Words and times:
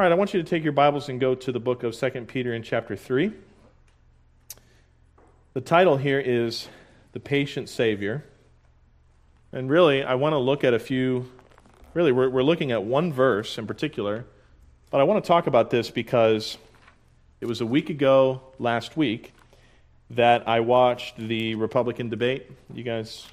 All 0.00 0.04
right, 0.04 0.12
I 0.12 0.14
want 0.14 0.32
you 0.32 0.42
to 0.42 0.48
take 0.48 0.64
your 0.64 0.72
Bibles 0.72 1.10
and 1.10 1.20
go 1.20 1.34
to 1.34 1.52
the 1.52 1.60
book 1.60 1.82
of 1.82 1.94
2 1.94 2.10
Peter 2.22 2.54
in 2.54 2.62
chapter 2.62 2.96
3. 2.96 3.34
The 5.52 5.60
title 5.60 5.98
here 5.98 6.18
is 6.18 6.68
The 7.12 7.20
Patient 7.20 7.68
Savior. 7.68 8.24
And 9.52 9.68
really, 9.68 10.02
I 10.02 10.14
want 10.14 10.32
to 10.32 10.38
look 10.38 10.64
at 10.64 10.72
a 10.72 10.78
few, 10.78 11.30
really, 11.92 12.12
we're, 12.12 12.30
we're 12.30 12.42
looking 12.42 12.72
at 12.72 12.82
one 12.82 13.12
verse 13.12 13.58
in 13.58 13.66
particular, 13.66 14.24
but 14.90 15.02
I 15.02 15.04
want 15.04 15.22
to 15.22 15.28
talk 15.28 15.46
about 15.46 15.68
this 15.68 15.90
because 15.90 16.56
it 17.42 17.46
was 17.46 17.60
a 17.60 17.66
week 17.66 17.90
ago 17.90 18.40
last 18.58 18.96
week 18.96 19.34
that 20.08 20.48
I 20.48 20.60
watched 20.60 21.18
the 21.18 21.56
Republican 21.56 22.08
debate. 22.08 22.50
You 22.72 22.84
guys 22.84 23.26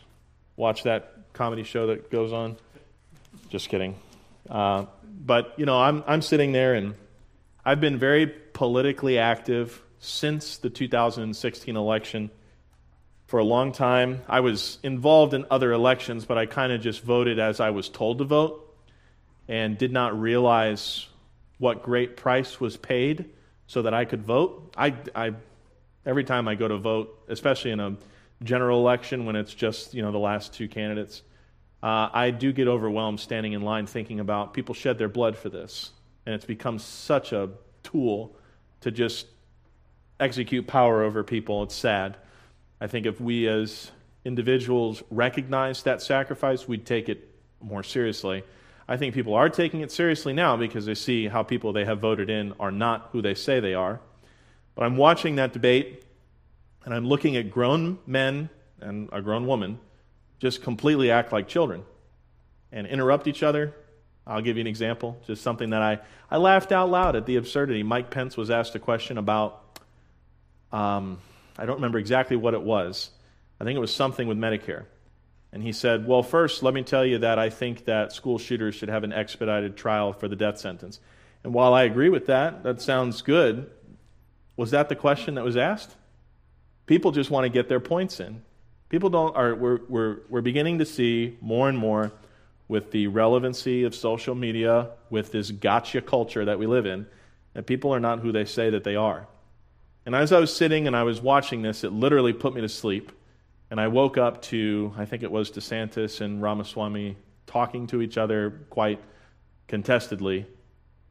watch 0.57 0.84
that 0.84 1.31
comedy 1.31 1.63
show 1.63 1.88
that 1.88 2.11
goes 2.11 2.34
on? 2.34 2.57
Just 3.49 3.70
kidding. 3.70 3.95
Uh, 4.50 4.86
but, 5.05 5.54
you 5.57 5.66
know, 5.66 5.80
I'm, 5.80 6.04
I'm 6.07 6.21
sitting 6.21 6.52
there 6.52 6.73
and 6.73 6.95
I've 7.66 7.81
been 7.81 7.98
very 7.98 8.27
politically 8.27 9.20
active 9.20 9.81
since 9.99 10.58
the 10.58 10.70
2016 10.70 11.76
election 11.76 12.31
for 13.26 13.40
a 13.40 13.44
long 13.44 13.71
time. 13.71 14.21
I 14.27 14.40
was 14.40 14.80
involved 14.84 15.34
in 15.34 15.45
other 15.52 15.71
elections, 15.71 16.26
but 16.26 16.38
I 16.38 16.45
kind 16.45 16.71
of 16.71 16.81
just 16.81 17.02
voted 17.04 17.40
as 17.40 17.59
I 17.59 17.71
was 17.71 17.90
told 17.90 18.20
to 18.20 18.23
vote 18.23 18.63
and 19.48 19.77
did 19.77 19.91
not 19.91 20.20
realize 20.20 21.07
what 21.57 21.84
great 21.84 22.18
price 22.18 22.59
was 22.59 22.77
paid 22.77 23.29
so 23.68 23.82
that 23.82 23.93
I 23.93 24.05
could 24.05 24.23
vote. 24.23 24.73
I, 24.77 24.95
I, 25.13 25.34
every 26.05 26.23
time 26.23 26.48
I 26.48 26.55
go 26.55 26.68
to 26.68 26.77
vote, 26.77 27.26
especially 27.27 27.71
in 27.71 27.79
a 27.79 27.98
general 28.43 28.79
election 28.79 29.26
when 29.26 29.35
it's 29.35 29.54
just 29.54 29.93
you 29.93 30.02
know 30.02 30.12
the 30.12 30.20
last 30.20 30.54
two 30.54 30.68
candidates, 30.68 31.21
uh, 31.84 32.09
I 32.12 32.31
do 32.31 32.52
get 32.52 32.67
overwhelmed 32.67 33.20
standing 33.20 33.54
in 33.54 33.62
line 33.62 33.85
thinking 33.85 34.20
about 34.20 34.54
people 34.54 34.73
shed 34.73 34.98
their 34.98 35.09
blood 35.09 35.38
for 35.38 35.49
this, 35.49 35.91
and 36.26 36.34
it's 36.34 36.45
become 36.45 36.80
such 36.80 37.31
a 37.31 37.49
tool 37.84 38.35
to 38.81 38.91
just 38.91 39.27
execute 40.20 40.66
power 40.66 41.04
over 41.04 41.24
people. 41.24 41.63
It's 41.63 41.76
sad. 41.76 42.18
I 42.82 42.88
think 42.88 43.05
if 43.05 43.21
we 43.21 43.48
as 43.48 43.91
individuals 44.26 45.04
recognize 45.10 45.84
that 45.84 46.01
sacrifice, 46.01 46.68
we'd 46.68 46.85
take 46.85 47.10
it 47.10 47.29
more 47.62 47.84
seriously. 47.84 48.44
I 48.88 48.98
think 48.98 49.13
people 49.13 49.35
are 49.35 49.49
taking 49.49 49.82
it 49.82 49.91
seriously 49.91 50.34
now 50.34 50.57
because 50.57 50.85
they 50.85 50.96
see 50.96 51.27
how 51.27 51.44
people 51.44 51.73
they 51.73 51.85
have 51.85 51.99
voted 51.99 52.29
in 52.29 52.54
are 52.60 52.71
not 52.71 53.10
who 53.12 53.21
they 53.21 53.34
say 53.34 53.60
they 53.60 53.73
are. 53.73 53.99
But 54.76 54.85
I'm 54.85 54.98
watching 54.98 55.35
that 55.35 55.54
debate 55.54 56.04
and 56.85 56.94
I'm 56.94 57.05
looking 57.05 57.35
at 57.35 57.51
grown 57.51 57.99
men 58.05 58.49
and 58.79 59.10
a 59.12 59.21
grown 59.21 59.46
woman 59.46 59.79
just 60.40 60.62
completely 60.62 61.12
act 61.12 61.32
like 61.32 61.48
children 61.48 61.84
and 62.71 62.88
interrupt 62.88 63.27
each 63.27 63.43
other. 63.43 63.74
I'll 64.25 64.41
give 64.41 64.57
you 64.57 64.62
an 64.62 64.68
example, 64.68 65.18
just 65.25 65.41
something 65.41 65.69
that 65.69 65.81
I, 65.81 66.00
I 66.29 66.38
laughed 66.38 66.72
out 66.72 66.90
loud 66.90 67.16
at 67.16 67.25
the 67.25 67.38
absurdity. 67.38 67.84
Mike 67.84 68.09
Pence 68.09 68.35
was 68.35 68.50
asked 68.50 68.75
a 68.75 68.79
question 68.79 69.18
about, 69.18 69.79
um, 70.72 71.19
I 71.57 71.66
don't 71.66 71.75
remember 71.75 71.97
exactly 71.97 72.35
what 72.35 72.53
it 72.53 72.62
was. 72.62 73.09
I 73.59 73.63
think 73.63 73.78
it 73.78 73.79
was 73.79 73.96
something 73.96 74.28
with 74.28 74.38
Medicare. 74.38 74.85
And 75.52 75.63
he 75.63 75.72
said, 75.72 76.06
Well, 76.06 76.24
first, 76.24 76.62
let 76.62 76.74
me 76.74 76.84
tell 76.84 77.06
you 77.06 77.19
that 77.19 77.40
I 77.40 77.50
think 77.50 77.85
that 77.85 78.12
school 78.12 78.38
shooters 78.38 78.75
should 78.75 78.90
have 78.90 79.03
an 79.03 79.13
expedited 79.13 79.78
trial 79.78 80.13
for 80.13 80.28
the 80.28 80.35
death 80.35 80.59
sentence. 80.59 81.00
And 81.44 81.53
while 81.53 81.74
I 81.74 81.84
agree 81.84 82.09
with 82.09 82.28
that, 82.28 82.63
that 82.63 82.81
sounds 82.81 83.22
good. 83.22 83.69
Was 84.57 84.72
that 84.72 84.90
the 84.90 84.96
question 84.96 85.35
that 85.35 85.46
was 85.46 85.56
asked? 85.56 85.96
People 86.85 87.12
just 87.12 87.31
want 87.31 87.46
to 87.46 87.50
get 87.50 87.69
their 87.69 87.79
points 87.79 88.19
in. 88.19 88.41
People 88.90 89.09
don't 89.09 89.35
are 89.35 89.53
we're, 89.53 89.80
we're, 89.90 90.18
we're 90.30 90.41
beginning 90.41 90.80
to 90.80 90.85
see 90.85 91.38
more 91.41 91.68
and 91.68 91.78
more 91.78 92.12
with 92.68 92.91
the 92.91 93.07
relevancy 93.07 93.84
of 93.84 93.96
social 93.96 94.35
media, 94.35 94.90
with 95.09 95.31
this 95.31 95.52
gotcha 95.52 96.02
culture 96.02 96.46
that 96.46 96.59
we 96.59 96.68
live 96.68 96.85
in, 96.85 97.06
that 97.53 97.66
people 97.66 97.94
are 97.94 98.00
not 98.00 98.19
who 98.19 98.31
they 98.31 98.46
say 98.46 98.69
that 98.69 98.84
they 98.84 98.96
are. 98.96 99.28
And 100.06 100.16
as 100.16 100.31
I 100.31 100.40
was 100.40 100.56
sitting 100.56 100.88
and 100.88 100.96
I 100.96 101.03
was 101.03 101.22
watching 101.22 101.62
this, 101.62 101.84
it 101.84 101.91
literally 101.91 102.34
put 102.34 102.53
me 102.53 102.62
to 102.62 102.69
sleep. 102.69 103.12
And 103.69 103.79
I 103.79 103.88
woke 103.89 104.17
up 104.17 104.41
to, 104.44 104.94
I 104.97 105.06
think 105.06 105.23
it 105.23 105.31
was 105.31 105.51
DeSantis 105.51 106.22
and 106.22 106.41
Ramaswamy 106.41 107.17
talking 107.45 107.88
to 107.88 108.01
each 108.01 108.17
other 108.17 108.61
quite 108.69 109.01
contestedly. 109.67 110.45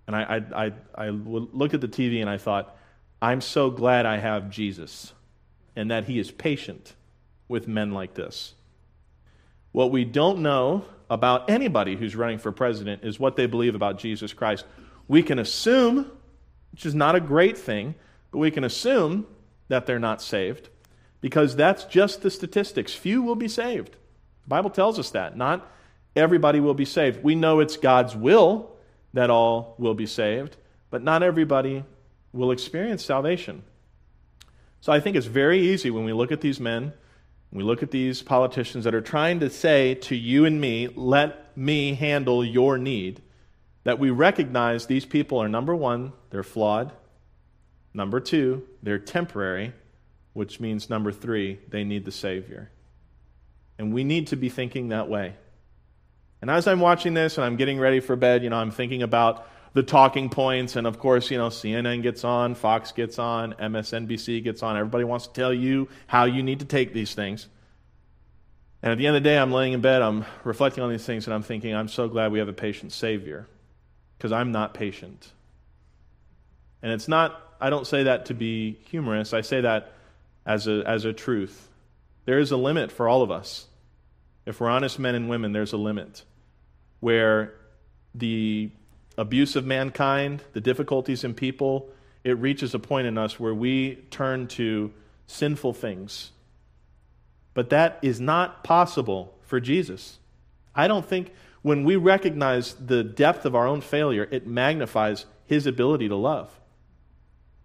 And 0.06 0.16
I, 0.16 0.36
I, 0.54 0.66
I, 0.66 0.72
I 0.94 1.08
looked 1.10 1.74
at 1.74 1.82
the 1.82 1.88
TV 1.88 2.20
and 2.20 2.30
I 2.30 2.38
thought, 2.38 2.74
I'm 3.20 3.42
so 3.42 3.70
glad 3.70 4.06
I 4.06 4.16
have 4.16 4.50
Jesus 4.50 5.12
and 5.74 5.90
that 5.90 6.04
he 6.04 6.18
is 6.18 6.30
patient 6.30 6.94
with 7.48 7.68
men 7.68 7.92
like 7.92 8.14
this. 8.14 8.54
What 9.72 9.90
we 9.90 10.04
don't 10.04 10.38
know 10.38 10.84
about 11.08 11.50
anybody 11.50 11.96
who's 11.96 12.16
running 12.16 12.38
for 12.38 12.50
president 12.50 13.04
is 13.04 13.20
what 13.20 13.36
they 13.36 13.46
believe 13.46 13.74
about 13.74 13.98
Jesus 13.98 14.32
Christ. 14.32 14.64
We 15.06 15.22
can 15.22 15.38
assume, 15.38 16.10
which 16.72 16.86
is 16.86 16.94
not 16.94 17.14
a 17.14 17.20
great 17.20 17.56
thing, 17.56 17.94
but 18.30 18.38
we 18.38 18.50
can 18.50 18.64
assume 18.64 19.26
that 19.68 19.86
they're 19.86 19.98
not 19.98 20.22
saved 20.22 20.68
because 21.20 21.56
that's 21.56 21.84
just 21.84 22.22
the 22.22 22.30
statistics. 22.30 22.94
Few 22.94 23.22
will 23.22 23.36
be 23.36 23.48
saved. 23.48 23.92
The 24.44 24.48
Bible 24.48 24.70
tells 24.70 24.98
us 24.98 25.10
that. 25.10 25.36
Not 25.36 25.70
everybody 26.14 26.60
will 26.60 26.74
be 26.74 26.84
saved. 26.84 27.22
We 27.22 27.34
know 27.34 27.60
it's 27.60 27.76
God's 27.76 28.16
will 28.16 28.70
that 29.12 29.30
all 29.30 29.74
will 29.78 29.94
be 29.94 30.06
saved, 30.06 30.56
but 30.90 31.02
not 31.02 31.22
everybody 31.22 31.84
will 32.32 32.50
experience 32.50 33.04
salvation. 33.04 33.62
So 34.80 34.92
I 34.92 35.00
think 35.00 35.16
it's 35.16 35.26
very 35.26 35.60
easy 35.60 35.90
when 35.90 36.04
we 36.04 36.12
look 36.12 36.32
at 36.32 36.40
these 36.40 36.60
men 36.60 36.92
we 37.56 37.62
look 37.62 37.82
at 37.82 37.90
these 37.90 38.22
politicians 38.22 38.84
that 38.84 38.94
are 38.94 39.00
trying 39.00 39.40
to 39.40 39.48
say 39.48 39.94
to 39.94 40.14
you 40.14 40.44
and 40.44 40.60
me, 40.60 40.88
let 40.94 41.56
me 41.56 41.94
handle 41.94 42.44
your 42.44 42.76
need, 42.76 43.22
that 43.84 43.98
we 43.98 44.10
recognize 44.10 44.86
these 44.86 45.06
people 45.06 45.38
are 45.38 45.48
number 45.48 45.74
one, 45.74 46.12
they're 46.30 46.42
flawed. 46.42 46.92
Number 47.94 48.20
two, 48.20 48.66
they're 48.82 48.98
temporary, 48.98 49.72
which 50.34 50.60
means 50.60 50.90
number 50.90 51.12
three, 51.12 51.58
they 51.68 51.82
need 51.82 52.04
the 52.04 52.12
Savior. 52.12 52.70
And 53.78 53.92
we 53.92 54.04
need 54.04 54.26
to 54.28 54.36
be 54.36 54.50
thinking 54.50 54.88
that 54.88 55.08
way. 55.08 55.34
And 56.42 56.50
as 56.50 56.66
I'm 56.66 56.80
watching 56.80 57.14
this 57.14 57.38
and 57.38 57.44
I'm 57.44 57.56
getting 57.56 57.78
ready 57.78 58.00
for 58.00 58.16
bed, 58.16 58.44
you 58.44 58.50
know, 58.50 58.56
I'm 58.56 58.70
thinking 58.70 59.02
about 59.02 59.48
the 59.76 59.82
talking 59.82 60.30
points. 60.30 60.74
And 60.74 60.86
of 60.86 60.98
course, 60.98 61.30
you 61.30 61.36
know, 61.36 61.48
CNN 61.48 62.02
gets 62.02 62.24
on, 62.24 62.54
Fox 62.54 62.92
gets 62.92 63.18
on, 63.18 63.52
MSNBC 63.52 64.42
gets 64.42 64.62
on. 64.62 64.74
Everybody 64.74 65.04
wants 65.04 65.26
to 65.26 65.34
tell 65.34 65.52
you 65.52 65.88
how 66.06 66.24
you 66.24 66.42
need 66.42 66.60
to 66.60 66.64
take 66.64 66.94
these 66.94 67.14
things. 67.14 67.46
And 68.82 68.90
at 68.90 68.96
the 68.96 69.06
end 69.06 69.16
of 69.16 69.22
the 69.22 69.28
day, 69.28 69.36
I'm 69.36 69.52
laying 69.52 69.74
in 69.74 69.82
bed, 69.82 70.00
I'm 70.00 70.24
reflecting 70.44 70.82
on 70.82 70.90
these 70.90 71.04
things, 71.04 71.26
and 71.26 71.34
I'm 71.34 71.42
thinking, 71.42 71.74
I'm 71.74 71.88
so 71.88 72.08
glad 72.08 72.32
we 72.32 72.38
have 72.38 72.48
a 72.48 72.54
patient 72.54 72.90
Savior 72.92 73.46
because 74.16 74.32
I'm 74.32 74.50
not 74.50 74.72
patient. 74.72 75.30
And 76.82 76.90
it's 76.90 77.06
not, 77.06 77.38
I 77.60 77.68
don't 77.68 77.86
say 77.86 78.04
that 78.04 78.26
to 78.26 78.34
be 78.34 78.78
humorous, 78.88 79.34
I 79.34 79.42
say 79.42 79.60
that 79.60 79.92
as 80.46 80.66
a, 80.68 80.84
as 80.86 81.04
a 81.04 81.12
truth. 81.12 81.68
There 82.24 82.38
is 82.38 82.50
a 82.50 82.56
limit 82.56 82.90
for 82.90 83.08
all 83.08 83.20
of 83.20 83.30
us. 83.30 83.66
If 84.46 84.58
we're 84.58 84.70
honest 84.70 84.98
men 84.98 85.14
and 85.14 85.28
women, 85.28 85.52
there's 85.52 85.74
a 85.74 85.76
limit 85.76 86.22
where 87.00 87.52
the 88.14 88.70
abuse 89.16 89.56
of 89.56 89.64
mankind, 89.64 90.42
the 90.52 90.60
difficulties 90.60 91.24
in 91.24 91.34
people, 91.34 91.90
it 92.24 92.38
reaches 92.38 92.74
a 92.74 92.78
point 92.78 93.06
in 93.06 93.16
us 93.16 93.38
where 93.38 93.54
we 93.54 93.96
turn 94.10 94.48
to 94.48 94.92
sinful 95.26 95.72
things. 95.72 96.32
But 97.54 97.70
that 97.70 97.98
is 98.02 98.20
not 98.20 98.64
possible 98.64 99.34
for 99.42 99.60
Jesus. 99.60 100.18
I 100.74 100.88
don't 100.88 101.06
think 101.06 101.32
when 101.62 101.84
we 101.84 101.96
recognize 101.96 102.74
the 102.74 103.02
depth 103.02 103.44
of 103.44 103.54
our 103.54 103.66
own 103.66 103.80
failure, 103.80 104.28
it 104.30 104.46
magnifies 104.46 105.26
his 105.46 105.66
ability 105.66 106.08
to 106.08 106.16
love. 106.16 106.50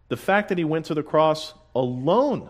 The 0.08 0.18
fact 0.18 0.50
that 0.50 0.58
he 0.58 0.64
went 0.64 0.86
to 0.86 0.94
the 0.94 1.04
cross 1.04 1.54
alone 1.76 2.50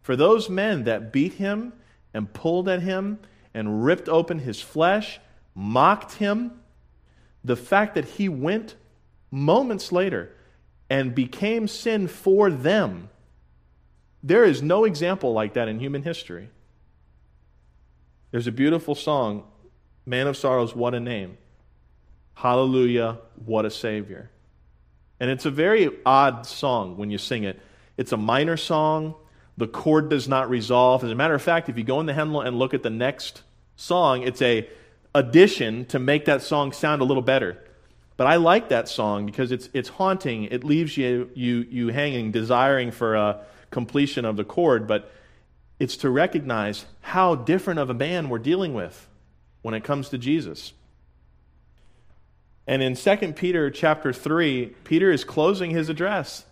for 0.00 0.16
those 0.16 0.48
men 0.48 0.84
that 0.84 1.12
beat 1.12 1.34
him 1.34 1.72
and 2.14 2.32
pulled 2.32 2.68
at 2.68 2.82
him 2.82 3.18
and 3.52 3.84
ripped 3.84 4.08
open 4.08 4.38
his 4.38 4.60
flesh, 4.60 5.20
mocked 5.54 6.14
him, 6.14 6.52
the 7.44 7.56
fact 7.56 7.94
that 7.94 8.04
he 8.04 8.28
went 8.28 8.74
moments 9.30 9.92
later 9.92 10.32
and 10.90 11.14
became 11.14 11.68
sin 11.68 12.08
for 12.08 12.50
them, 12.50 13.08
there 14.22 14.44
is 14.44 14.62
no 14.62 14.84
example 14.84 15.32
like 15.32 15.54
that 15.54 15.68
in 15.68 15.78
human 15.78 16.02
history. 16.02 16.48
There's 18.30 18.46
a 18.46 18.52
beautiful 18.52 18.94
song, 18.94 19.44
Man 20.04 20.26
of 20.26 20.36
Sorrows, 20.36 20.74
What 20.74 20.94
a 20.94 21.00
Name. 21.00 21.38
Hallelujah, 22.34 23.18
what 23.44 23.64
a 23.64 23.70
Savior. 23.70 24.30
And 25.20 25.30
it's 25.30 25.44
a 25.44 25.50
very 25.50 25.90
odd 26.06 26.46
song 26.46 26.96
when 26.96 27.10
you 27.10 27.18
sing 27.18 27.44
it. 27.44 27.60
It's 27.96 28.12
a 28.12 28.16
minor 28.16 28.56
song. 28.56 29.14
The 29.56 29.66
chord 29.66 30.08
does 30.08 30.28
not 30.28 30.48
resolve. 30.48 31.02
As 31.02 31.10
a 31.10 31.16
matter 31.16 31.34
of 31.34 31.42
fact, 31.42 31.68
if 31.68 31.76
you 31.76 31.82
go 31.82 31.98
in 31.98 32.06
the 32.06 32.14
hymnal 32.14 32.42
and 32.42 32.58
look 32.58 32.74
at 32.74 32.84
the 32.84 32.90
next 32.90 33.42
song, 33.74 34.22
it's 34.22 34.40
a 34.40 34.68
addition 35.18 35.84
to 35.86 35.98
make 35.98 36.26
that 36.26 36.42
song 36.42 36.72
sound 36.72 37.02
a 37.02 37.04
little 37.04 37.22
better. 37.22 37.58
But 38.16 38.28
I 38.28 38.36
like 38.36 38.68
that 38.68 38.88
song 38.88 39.26
because 39.26 39.52
it's, 39.52 39.68
it's 39.72 39.88
haunting. 39.88 40.44
It 40.44 40.64
leaves 40.64 40.96
you, 40.96 41.30
you, 41.34 41.66
you 41.68 41.88
hanging, 41.88 42.30
desiring 42.30 42.92
for 42.92 43.16
a 43.16 43.40
completion 43.70 44.24
of 44.24 44.36
the 44.36 44.44
chord. 44.44 44.86
But 44.86 45.10
it's 45.78 45.96
to 45.98 46.10
recognize 46.10 46.84
how 47.00 47.34
different 47.34 47.80
of 47.80 47.90
a 47.90 47.94
man 47.94 48.28
we're 48.28 48.38
dealing 48.38 48.74
with 48.74 49.08
when 49.62 49.74
it 49.74 49.82
comes 49.84 50.08
to 50.10 50.18
Jesus. 50.18 50.72
And 52.66 52.82
in 52.82 52.94
2 52.94 53.32
Peter 53.32 53.70
chapter 53.70 54.12
3, 54.12 54.66
Peter 54.84 55.10
is 55.10 55.24
closing 55.24 55.70
his 55.70 55.88
address. 55.88 56.44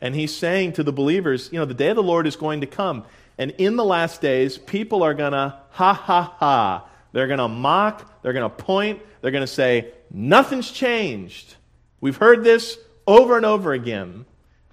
And 0.00 0.14
he's 0.14 0.36
saying 0.36 0.74
to 0.74 0.82
the 0.82 0.92
believers, 0.92 1.48
you 1.52 1.58
know, 1.58 1.64
the 1.64 1.74
day 1.74 1.88
of 1.88 1.96
the 1.96 2.02
Lord 2.02 2.26
is 2.26 2.36
going 2.36 2.60
to 2.60 2.66
come. 2.66 3.04
And 3.38 3.52
in 3.52 3.76
the 3.76 3.84
last 3.84 4.20
days, 4.20 4.58
people 4.58 5.02
are 5.02 5.14
going 5.14 5.32
to 5.32 5.58
ha 5.70 5.94
ha 5.94 6.36
ha. 6.38 6.88
They're 7.14 7.28
going 7.28 7.38
to 7.38 7.46
mock. 7.46 8.22
They're 8.22 8.32
going 8.32 8.50
to 8.50 8.56
point. 8.56 9.00
They're 9.20 9.30
going 9.30 9.44
to 9.44 9.46
say, 9.46 9.92
nothing's 10.10 10.68
changed. 10.68 11.54
We've 12.00 12.16
heard 12.16 12.42
this 12.42 12.76
over 13.06 13.36
and 13.36 13.46
over 13.46 13.72
again. 13.72 14.24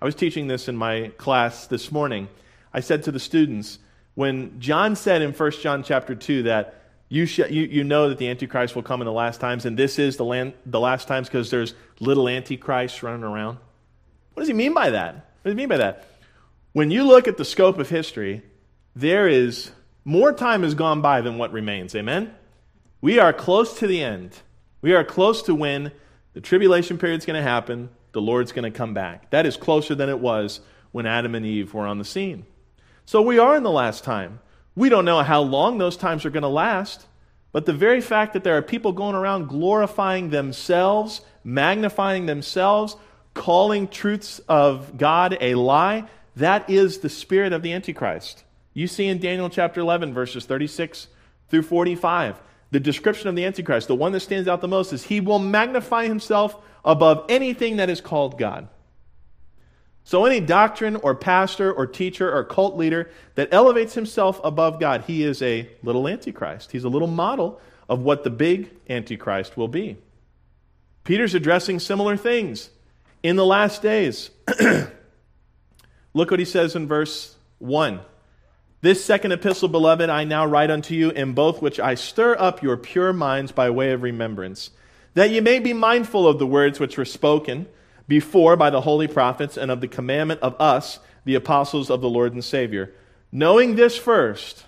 I 0.01 0.05
was 0.05 0.15
teaching 0.15 0.47
this 0.47 0.67
in 0.67 0.75
my 0.75 1.11
class 1.19 1.67
this 1.67 1.91
morning. 1.91 2.27
I 2.73 2.79
said 2.79 3.03
to 3.03 3.11
the 3.11 3.19
students, 3.19 3.77
when 4.15 4.59
John 4.59 4.95
said 4.95 5.21
in 5.21 5.33
1 5.33 5.51
John 5.61 5.83
chapter 5.83 6.15
2 6.15 6.43
that 6.43 6.81
you, 7.09 7.27
sh- 7.27 7.49
you, 7.51 7.61
you 7.61 7.83
know 7.83 8.09
that 8.09 8.17
the 8.17 8.27
Antichrist 8.27 8.75
will 8.75 8.81
come 8.81 9.01
in 9.01 9.05
the 9.05 9.11
last 9.11 9.39
times, 9.39 9.67
and 9.67 9.77
this 9.77 9.99
is 9.99 10.17
the, 10.17 10.25
land, 10.25 10.53
the 10.65 10.79
last 10.79 11.07
times 11.07 11.27
because 11.27 11.51
there's 11.51 11.75
little 11.99 12.27
Antichrists 12.27 13.03
running 13.03 13.23
around. 13.23 13.59
What 14.33 14.41
does 14.41 14.47
he 14.47 14.55
mean 14.55 14.73
by 14.73 14.89
that? 14.89 15.13
What 15.13 15.43
does 15.43 15.51
he 15.51 15.57
mean 15.57 15.69
by 15.69 15.77
that? 15.77 16.07
When 16.73 16.89
you 16.89 17.03
look 17.03 17.27
at 17.27 17.37
the 17.37 17.45
scope 17.45 17.77
of 17.77 17.87
history, 17.87 18.41
there 18.95 19.27
is 19.27 19.69
more 20.03 20.33
time 20.33 20.63
has 20.63 20.73
gone 20.73 21.01
by 21.01 21.21
than 21.21 21.37
what 21.37 21.51
remains. 21.51 21.95
Amen? 21.95 22.33
We 23.01 23.19
are 23.19 23.33
close 23.33 23.77
to 23.79 23.87
the 23.87 24.03
end. 24.03 24.39
We 24.81 24.93
are 24.93 25.03
close 25.03 25.41
to 25.43 25.55
when 25.55 25.91
the 26.33 26.41
tribulation 26.41 26.97
period 26.97 27.19
is 27.19 27.25
going 27.25 27.37
to 27.37 27.43
happen, 27.43 27.89
the 28.13 28.21
Lord's 28.21 28.51
going 28.51 28.71
to 28.71 28.77
come 28.77 28.93
back. 28.93 29.29
That 29.31 29.45
is 29.45 29.57
closer 29.57 29.95
than 29.95 30.09
it 30.09 30.19
was 30.19 30.61
when 30.91 31.05
Adam 31.05 31.35
and 31.35 31.45
Eve 31.45 31.73
were 31.73 31.87
on 31.87 31.97
the 31.97 32.05
scene. 32.05 32.45
So 33.05 33.21
we 33.21 33.39
are 33.39 33.55
in 33.55 33.63
the 33.63 33.71
last 33.71 34.03
time. 34.03 34.39
We 34.75 34.89
don't 34.89 35.05
know 35.05 35.21
how 35.21 35.41
long 35.41 35.77
those 35.77 35.97
times 35.97 36.25
are 36.25 36.29
going 36.29 36.43
to 36.43 36.49
last, 36.49 37.05
but 37.51 37.65
the 37.65 37.73
very 37.73 38.01
fact 38.01 38.33
that 38.33 38.43
there 38.43 38.57
are 38.57 38.61
people 38.61 38.93
going 38.93 39.15
around 39.15 39.47
glorifying 39.47 40.29
themselves, 40.29 41.21
magnifying 41.43 42.25
themselves, 42.25 42.95
calling 43.33 43.87
truths 43.87 44.39
of 44.47 44.97
God 44.97 45.37
a 45.41 45.55
lie, 45.55 46.05
that 46.35 46.69
is 46.69 46.99
the 46.99 47.09
spirit 47.09 47.51
of 47.51 47.61
the 47.61 47.73
Antichrist. 47.73 48.43
You 48.73 48.87
see 48.87 49.07
in 49.07 49.19
Daniel 49.19 49.49
chapter 49.49 49.81
11, 49.81 50.13
verses 50.13 50.45
36 50.45 51.07
through 51.49 51.63
45, 51.63 52.41
the 52.71 52.79
description 52.79 53.27
of 53.27 53.35
the 53.35 53.45
Antichrist, 53.45 53.87
the 53.87 53.95
one 53.95 54.13
that 54.13 54.21
stands 54.21 54.47
out 54.47 54.61
the 54.61 54.67
most 54.67 54.93
is 54.93 55.03
he 55.03 55.19
will 55.19 55.39
magnify 55.39 56.07
himself 56.07 56.55
above 56.85 57.25
anything 57.29 57.77
that 57.77 57.89
is 57.89 57.99
called 57.99 58.37
God. 58.37 58.69
So, 60.03 60.25
any 60.25 60.39
doctrine 60.39 60.95
or 60.95 61.13
pastor 61.13 61.71
or 61.71 61.85
teacher 61.85 62.33
or 62.33 62.43
cult 62.43 62.75
leader 62.75 63.11
that 63.35 63.49
elevates 63.53 63.93
himself 63.93 64.41
above 64.43 64.79
God, 64.79 65.01
he 65.01 65.23
is 65.23 65.41
a 65.41 65.69
little 65.83 66.07
antichrist. 66.07 66.71
He's 66.71 66.85
a 66.85 66.89
little 66.89 67.07
model 67.07 67.61
of 67.87 68.01
what 68.01 68.23
the 68.23 68.31
big 68.31 68.71
antichrist 68.89 69.57
will 69.57 69.67
be. 69.67 69.97
Peter's 71.03 71.35
addressing 71.35 71.79
similar 71.79 72.17
things 72.17 72.69
in 73.21 73.35
the 73.35 73.45
last 73.45 73.81
days. 73.81 74.31
Look 76.13 76.31
what 76.31 76.39
he 76.39 76.45
says 76.45 76.75
in 76.75 76.87
verse 76.87 77.35
1. 77.59 77.99
This 78.83 79.05
second 79.05 79.31
epistle, 79.31 79.67
beloved, 79.67 80.09
I 80.09 80.23
now 80.23 80.43
write 80.43 80.71
unto 80.71 80.95
you, 80.95 81.11
in 81.11 81.33
both 81.33 81.61
which 81.61 81.79
I 81.79 81.93
stir 81.93 82.35
up 82.39 82.63
your 82.63 82.77
pure 82.77 83.13
minds 83.13 83.51
by 83.51 83.69
way 83.69 83.91
of 83.91 84.01
remembrance, 84.01 84.71
that 85.13 85.29
ye 85.29 85.39
may 85.39 85.59
be 85.59 85.71
mindful 85.71 86.27
of 86.27 86.39
the 86.39 86.47
words 86.47 86.79
which 86.79 86.97
were 86.97 87.05
spoken 87.05 87.67
before 88.07 88.55
by 88.55 88.71
the 88.71 88.81
holy 88.81 89.07
prophets 89.07 89.55
and 89.55 89.69
of 89.69 89.81
the 89.81 89.87
commandment 89.87 90.41
of 90.41 90.59
us, 90.59 90.97
the 91.25 91.35
apostles 91.35 91.91
of 91.91 92.01
the 92.01 92.09
Lord 92.09 92.33
and 92.33 92.43
Savior. 92.43 92.91
Knowing 93.31 93.75
this 93.75 93.97
first, 93.97 94.65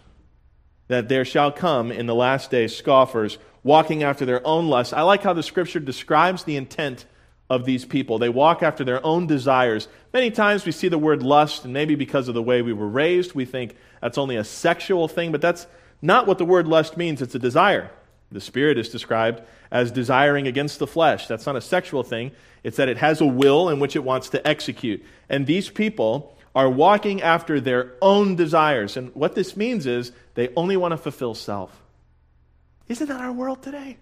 that 0.90 1.10
there 1.10 1.26
shall 1.26 1.52
come 1.52 1.92
in 1.92 2.06
the 2.06 2.14
last 2.14 2.52
days 2.52 2.76
scoffers 2.76 3.40
walking 3.64 4.04
after 4.04 4.28
their 4.28 4.46
own 4.46 4.68
lusts. 4.68 4.94
I 4.94 5.02
like 5.02 5.24
how 5.24 5.34
the 5.34 5.42
scripture 5.42 5.80
describes 5.80 6.44
the 6.44 6.56
intent 6.56 7.08
of 7.54 7.66
these 7.66 7.86
people. 7.86 8.18
They 8.18 8.30
walk 8.30 8.64
after 8.64 8.84
their 8.84 9.06
own 9.06 9.28
desires. 9.28 9.88
Many 10.12 10.32
times 10.32 10.66
we 10.66 10.72
see 10.72 10.88
the 10.88 10.98
word 10.98 11.22
lust, 11.22 11.66
and 11.66 11.74
maybe 11.74 11.94
because 11.94 12.28
of 12.28 12.34
the 12.34 12.42
way 12.42 12.64
we 12.64 12.74
were 12.74 12.88
raised, 12.88 13.34
we 13.34 13.46
think 13.46 13.76
that's 14.02 14.18
only 14.18 14.36
a 14.36 14.44
sexual 14.44 15.08
thing, 15.08 15.32
but 15.32 15.40
that's 15.40 15.68
not 16.02 16.26
what 16.26 16.40
the 16.40 16.46
word 16.46 16.68
lust 16.68 16.98
means. 16.98 17.22
It's 17.22 17.36
a 17.36 17.40
desire. 17.40 17.92
The 18.32 18.42
spirit 18.42 18.80
is 18.80 18.90
described 18.90 19.44
as 19.72 19.92
desiring 19.92 20.48
against 20.48 20.80
the 20.80 20.88
flesh. 20.88 21.28
That's 21.28 21.46
not 21.46 21.56
a 21.56 21.62
sexual 21.62 22.02
thing, 22.02 22.32
it's 22.64 22.78
that 22.78 22.90
it 22.90 22.98
has 22.98 23.22
a 23.22 23.26
will 23.26 23.70
in 23.70 23.80
which 23.80 23.96
it 23.96 24.04
wants 24.04 24.30
to 24.30 24.48
execute. 24.48 25.04
And 25.30 25.46
these 25.46 25.70
people 25.70 26.36
are 26.56 26.70
walking 26.70 27.22
after 27.22 27.60
their 27.60 27.94
own 28.02 28.36
desires. 28.36 28.98
And 28.98 29.14
what 29.14 29.36
this 29.36 29.56
means 29.56 29.86
is 29.86 30.12
they 30.34 30.50
only 30.56 30.76
want 30.76 30.94
to 30.94 30.98
fulfill 30.98 31.36
self. 31.36 31.82
Isn't 32.88 33.08
that 33.08 33.22
our 33.22 33.32
world 33.32 33.62
today? 33.62 33.98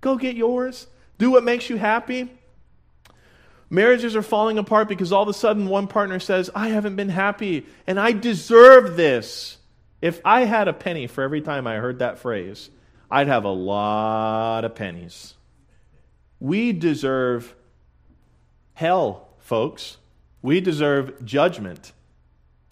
Go 0.00 0.16
get 0.16 0.36
yours, 0.36 0.86
do 1.18 1.32
what 1.32 1.42
makes 1.42 1.68
you 1.68 1.76
happy. 1.76 2.30
Marriages 3.68 4.14
are 4.14 4.22
falling 4.22 4.58
apart 4.58 4.88
because 4.88 5.12
all 5.12 5.22
of 5.22 5.28
a 5.28 5.34
sudden 5.34 5.66
one 5.66 5.88
partner 5.88 6.20
says, 6.20 6.50
I 6.54 6.68
haven't 6.68 6.96
been 6.96 7.08
happy 7.08 7.66
and 7.86 7.98
I 7.98 8.12
deserve 8.12 8.96
this. 8.96 9.58
If 10.00 10.20
I 10.24 10.42
had 10.42 10.68
a 10.68 10.72
penny 10.72 11.06
for 11.06 11.24
every 11.24 11.40
time 11.40 11.66
I 11.66 11.76
heard 11.76 11.98
that 11.98 12.18
phrase, 12.18 12.70
I'd 13.10 13.28
have 13.28 13.44
a 13.44 13.50
lot 13.50 14.64
of 14.64 14.74
pennies. 14.74 15.34
We 16.38 16.72
deserve 16.72 17.54
hell, 18.74 19.28
folks. 19.38 19.96
We 20.42 20.60
deserve 20.60 21.24
judgment. 21.24 21.92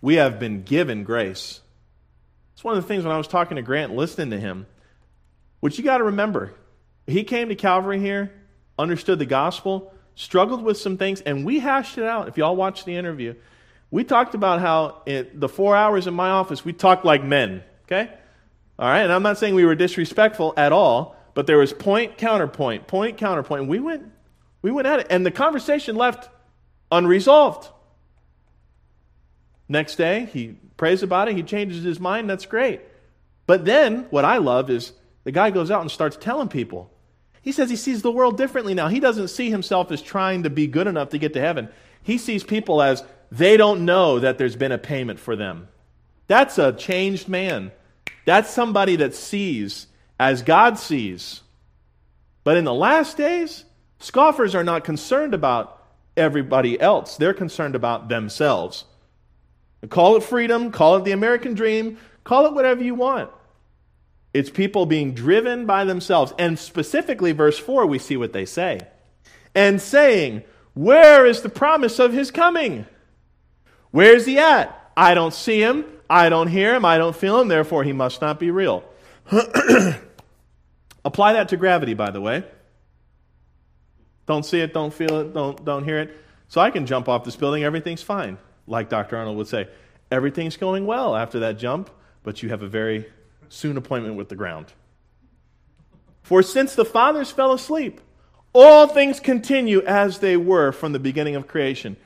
We 0.01 0.17
have 0.17 0.39
been 0.39 0.63
given 0.63 1.03
grace. 1.03 1.61
It's 2.53 2.63
one 2.63 2.77
of 2.77 2.83
the 2.83 2.87
things 2.87 3.05
when 3.05 3.13
I 3.13 3.19
was 3.19 3.27
talking 3.27 3.57
to 3.57 3.63
Grant, 3.63 3.97
listening 3.97 4.31
to 4.31 4.39
him, 4.39 4.67
which 5.61 5.79
you 5.79 5.85
got 5.85 5.99
to 5.99 6.05
remember. 6.05 6.53
He 7.07 7.25
came 7.25 7.49
to 7.49 7.55
Calvary 7.55 7.99
here, 7.99 8.33
understood 8.79 9.19
the 9.19 9.27
gospel, 9.27 9.94
struggled 10.15 10.63
with 10.63 10.79
some 10.79 10.97
things, 10.97 11.21
and 11.21 11.45
we 11.45 11.59
hashed 11.61 11.99
it 11.99 12.05
out. 12.05 12.29
If 12.29 12.37
y'all 12.37 12.57
watched 12.57 12.85
the 12.85 12.97
interview, 12.97 13.35
we 13.91 14.05
talked 14.05 14.35
about 14.35 14.61
how 14.61 15.03
in 15.07 15.29
the 15.35 15.49
four 15.49 15.77
hours 15.77 16.07
in 16.07 16.15
my 16.15 16.31
office, 16.31 16.65
we 16.65 16.73
talked 16.73 17.05
like 17.05 17.23
men, 17.25 17.63
okay? 17.85 18.13
All 18.79 18.89
right, 18.89 19.03
and 19.03 19.13
I'm 19.13 19.23
not 19.23 19.39
saying 19.39 19.55
we 19.55 19.65
were 19.65 19.75
disrespectful 19.75 20.55
at 20.57 20.73
all, 20.73 21.17
but 21.35 21.47
there 21.47 21.59
was 21.59 21.73
point, 21.73 22.19
counterpoint, 22.19 22.87
point, 22.87 23.19
counterpoint. 23.19 23.69
We 23.69 23.79
went, 23.79 24.11
we 24.63 24.71
went 24.71 24.87
at 24.87 25.01
it, 25.01 25.07
and 25.11 25.25
the 25.25 25.31
conversation 25.31 25.97
left 25.97 26.29
unresolved. 26.91 27.69
Next 29.69 29.97
day, 29.97 30.29
he 30.33 30.57
prays 30.77 31.03
about 31.03 31.29
it, 31.29 31.37
he 31.37 31.43
changes 31.43 31.83
his 31.83 31.99
mind, 31.99 32.29
that's 32.29 32.47
great. 32.47 32.81
But 33.47 33.65
then, 33.65 34.07
what 34.11 34.25
I 34.25 34.39
love 34.39 34.71
is 34.71 34.93
the 35.25 35.33
guy 35.33 35.51
goes 35.51 35.71
out 35.71 35.81
and 35.81 35.91
starts 35.91 36.17
telling 36.17 36.49
people. 36.49 36.91
He 37.45 37.53
says 37.53 37.69
he 37.69 37.77
sees 37.77 38.01
the 38.01 38.11
world 38.11 38.39
differently 38.39 38.73
now. 38.73 38.89
He 38.89 39.01
doesn't 39.01 39.29
see 39.29 39.51
himself 39.51 39.93
as 39.93 40.01
trying 40.01 40.45
to 40.45 40.51
be 40.51 40.67
good 40.67 40.87
enough 40.87 41.11
to 41.11 41.19
get 41.19 41.35
to 41.35 41.41
heaven. 41.41 41.69
He 42.03 42.17
sees 42.17 42.43
people 42.43 42.81
as 42.81 43.05
they 43.31 43.59
don't 43.59 43.85
know 43.85 44.19
that 44.19 44.39
there's 44.39 44.57
been 44.57 44.73
a 44.73 44.79
payment 44.79 45.21
for 45.21 45.37
them. 45.37 45.69
That's 46.27 46.57
a 46.57 46.73
changed 46.73 47.29
man. 47.29 47.71
That's 48.25 48.49
somebody 48.49 48.97
that 48.97 49.15
sees 49.15 49.89
as 50.19 50.41
God 50.41 50.79
sees. 50.79 51.43
But 52.45 52.57
in 52.57 52.65
the 52.65 52.73
last 52.73 53.19
days, 53.19 53.65
scoffers 53.99 54.55
are 54.55 54.65
not 54.65 54.85
concerned 54.85 55.35
about 55.35 55.83
everybody 56.17 56.81
else, 56.81 57.19
they're 57.19 57.35
concerned 57.35 57.75
about 57.75 58.09
themselves. 58.09 58.85
Call 59.91 60.17
it 60.17 60.23
freedom, 60.23 60.73
call 60.73 60.97
it 60.97 61.05
the 61.05 61.13
American 61.13 61.53
dream, 61.53 61.99
call 62.23 62.47
it 62.47 62.55
whatever 62.55 62.83
you 62.83 62.95
want. 62.95 63.31
It's 64.35 64.51
people 64.51 64.85
being 64.85 65.15
driven 65.15 65.65
by 65.65 65.85
themselves. 65.85 66.35
And 66.39 66.59
specifically, 66.59 67.33
verse 67.33 67.59
4, 67.59 67.87
we 67.87 67.99
see 67.99 68.19
what 68.19 68.35
they 68.35 68.45
say. 68.45 68.81
And 69.55 69.81
saying, 69.81 70.43
Where 70.75 71.25
is 71.25 71.41
the 71.41 71.49
promise 71.49 71.99
of 71.99 72.13
his 72.13 72.31
coming? 72.31 72.85
Where's 73.93 74.27
he 74.27 74.39
at? 74.39 74.91
I 74.97 75.15
don't 75.15 75.33
see 75.33 75.61
him. 75.61 75.85
I 76.09 76.29
don't 76.29 76.49
hear 76.49 76.75
him, 76.75 76.85
I 76.85 76.99
don't 76.99 77.17
feel 77.17 77.41
him, 77.41 77.49
therefore 77.49 77.83
he 77.85 77.93
must 77.93 78.21
not 78.21 78.39
be 78.39 78.51
real. 78.51 78.85
Apply 81.05 81.33
that 81.33 81.49
to 81.49 81.57
gravity, 81.57 81.95
by 81.95 82.11
the 82.11 82.21
way. 82.21 82.45
Don't 84.27 84.45
see 84.45 84.61
it, 84.61 84.73
don't 84.73 84.93
feel 84.93 85.21
it, 85.21 85.35
don't, 85.35 85.65
don't 85.65 85.85
hear 85.85 85.99
it. 85.99 86.17
So 86.49 86.61
I 86.61 86.71
can 86.71 86.87
jump 86.87 87.09
off 87.09 87.25
this 87.25 87.37
building, 87.37 87.65
everything's 87.65 88.03
fine. 88.03 88.39
Like 88.67 88.89
Dr. 88.89 89.17
Arnold 89.17 89.37
would 89.39 89.49
say, 89.49 89.69
everything's 90.11 90.57
going 90.57 90.87
well 90.87 91.17
after 91.17 91.41
that 91.41 91.59
jump, 91.59 91.91
but 92.23 92.43
you 92.43 92.51
have 92.51 92.63
a 92.63 92.69
very 92.69 93.07
soon 93.55 93.77
appointment 93.77 94.17
with 94.17 94.29
the 94.29 94.37
ground. 94.37 94.73
For 96.23 96.43
since 96.43 96.75
the 96.75 96.85
fathers 96.85 97.31
fell 97.31 97.53
asleep, 97.53 98.01
all 98.53 98.87
things 98.87 99.21
continue 99.21 99.83
as 99.83 100.19
they 100.19 100.37
were 100.37 100.73
from 100.73 100.93
the 100.93 100.99
beginning 100.99 101.37
of 101.37 101.47
creation, 101.47 101.97